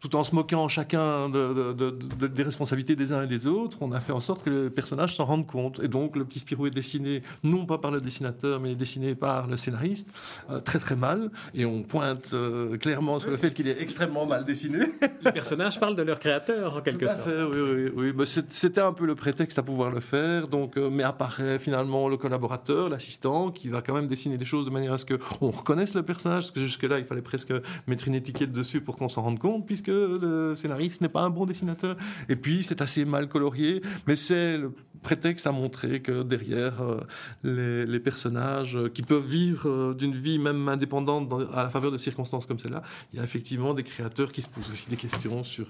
tout 0.00 0.16
en 0.16 0.24
se 0.24 0.34
moquant 0.34 0.68
chacun 0.68 1.28
des 1.28 2.42
responsabilités 2.42 2.96
des 2.96 3.12
uns 3.12 3.22
et 3.22 3.26
des 3.26 3.46
autres, 3.46 3.78
on 3.80 3.92
a 3.92 4.00
fait 4.00 4.12
en 4.12 4.20
sorte 4.20 4.42
que 4.42 4.50
les 4.50 4.70
personnages 4.70 5.14
s'en 5.14 5.26
rendent 5.26 5.46
compte. 5.46 5.80
Et 5.82 5.88
donc, 5.88 6.16
le 6.16 6.24
petit 6.24 6.38
Spirou 6.38 6.66
est 6.66 6.70
dessiné 6.70 7.22
non 7.42 7.66
pas 7.66 7.78
par 7.78 7.90
le 7.90 8.00
dessinateur, 8.00 8.60
mais 8.60 8.74
dessiné 8.74 9.14
par 9.14 9.46
le 9.46 9.56
scénariste, 9.56 10.08
euh, 10.50 10.60
très 10.60 10.78
très 10.78 10.96
mal. 10.96 11.30
Et 11.54 11.66
on 11.66 11.82
pointe 11.82 12.30
euh, 12.32 12.78
clairement 12.78 13.20
sur 13.20 13.30
le 13.30 13.36
fait 13.36 13.52
qu'il 13.52 13.68
est 13.68 13.80
extrêmement 13.80 14.26
mal 14.26 14.44
dessiné. 14.44 14.78
Les 15.24 15.32
personnages 15.32 15.78
parlent 15.78 15.96
de 15.96 16.02
leur 16.02 16.18
créateur, 16.18 16.78
en 16.78 16.80
quelque 16.80 17.06
sorte. 17.06 17.20
Fait, 17.20 17.42
oui, 17.42 17.90
oui, 17.94 18.12
oui. 18.16 18.26
C'était 18.26 18.80
un 18.80 18.92
peu 18.92 19.04
le 19.04 19.14
prétexte 19.14 19.58
à 19.58 19.62
pouvoir 19.62 19.90
le 19.90 20.00
faire. 20.00 20.48
Donc, 20.48 20.78
euh, 20.78 20.88
mais 20.90 21.02
apparaît 21.02 21.58
finalement 21.58 22.08
le 22.08 22.16
collaborateur, 22.16 22.88
l'assistant, 22.88 23.50
qui 23.50 23.68
va 23.68 23.82
quand 23.82 23.94
même 23.94 24.06
dessiner 24.06 24.38
des 24.38 24.46
choses 24.46 24.64
de 24.64 24.70
manière 24.70 24.94
à 24.94 24.98
ce 24.98 25.04
qu'on 25.04 25.50
reconnaisse 25.50 25.94
le 25.94 26.02
personnage. 26.02 26.44
Parce 26.44 26.50
que 26.52 26.60
jusque-là, 26.60 26.98
il 26.98 27.04
fallait 27.04 27.20
presque 27.20 27.52
mettre 27.86 28.08
une 28.08 28.14
étiquette 28.14 28.52
dessus 28.52 28.80
pour 28.80 28.96
qu'on 28.96 29.10
s'en 29.10 29.22
rende 29.22 29.38
compte, 29.38 29.66
puisque 29.66 29.89
le 29.92 30.54
scénariste 30.56 31.00
n'est 31.00 31.08
pas 31.08 31.22
un 31.22 31.30
bon 31.30 31.46
dessinateur. 31.46 31.96
Et 32.28 32.36
puis, 32.36 32.62
c'est 32.62 32.80
assez 32.82 33.04
mal 33.04 33.28
colorié, 33.28 33.82
mais 34.06 34.16
c'est 34.16 34.58
le 34.58 34.72
prétexte 35.02 35.46
à 35.46 35.52
montrer 35.52 36.00
que 36.00 36.22
derrière 36.22 36.82
euh, 36.82 37.84
les, 37.86 38.00
personnages 38.00 38.76
euh, 38.76 38.88
qui 38.88 39.02
peuvent 39.02 39.26
vivre 39.26 39.68
euh, 39.68 39.94
d'une 39.94 40.14
vie 40.14 40.38
même 40.38 40.68
indépendante 40.68 41.32
à 41.54 41.64
la 41.64 41.70
faveur 41.70 41.90
de 41.90 41.98
circonstances 41.98 42.46
comme 42.46 42.58
celle-là, 42.58 42.82
il 43.12 43.18
y 43.18 43.20
a 43.20 43.24
effectivement 43.24 43.74
des 43.74 43.82
créateurs 43.82 44.32
qui 44.32 44.42
se 44.42 44.48
posent 44.48 44.70
aussi 44.70 44.90
des 44.90 44.96
questions 44.96 45.44
sur 45.44 45.66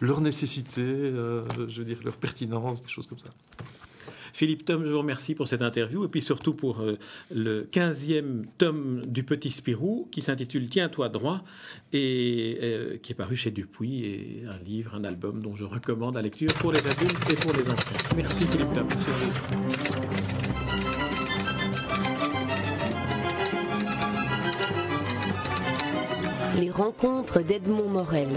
leur 0.00 0.20
nécessité, 0.20 0.82
je 0.82 1.78
veux 1.78 1.84
dire, 1.84 1.98
leur 2.04 2.16
pertinence, 2.16 2.82
des 2.82 2.88
choses 2.88 3.06
comme 3.06 3.18
ça. 3.18 3.30
Philippe 4.34 4.64
Tom, 4.64 4.84
je 4.84 4.90
vous 4.90 4.98
remercie 4.98 5.36
pour 5.36 5.46
cette 5.46 5.62
interview 5.62 6.04
et 6.04 6.08
puis 6.08 6.20
surtout 6.20 6.54
pour 6.54 6.80
euh, 6.80 6.98
le 7.30 7.68
15e 7.72 8.42
tome 8.58 9.02
du 9.06 9.22
Petit 9.22 9.52
Spirou 9.52 10.08
qui 10.10 10.22
s'intitule 10.22 10.68
Tiens-toi 10.68 11.08
droit 11.08 11.44
et 11.92 12.58
euh, 12.60 12.96
qui 13.00 13.12
est 13.12 13.14
paru 13.14 13.36
chez 13.36 13.52
Dupuis 13.52 14.04
et 14.04 14.42
un 14.48 14.58
livre, 14.64 14.96
un 14.96 15.04
album 15.04 15.40
dont 15.40 15.54
je 15.54 15.64
recommande 15.64 16.16
la 16.16 16.22
lecture 16.22 16.52
pour 16.54 16.72
les 16.72 16.84
adultes 16.84 17.30
et 17.30 17.36
pour 17.36 17.52
les 17.52 17.70
enfants. 17.70 17.94
Merci 18.16 18.44
Philippe 18.46 18.72
Tom. 18.72 18.88
Merci 18.88 19.10
à 19.10 19.12
vous. 19.12 19.30
Les 26.60 26.70
rencontres 26.70 27.40
d'Edmond 27.40 27.88
Morel. 27.88 28.30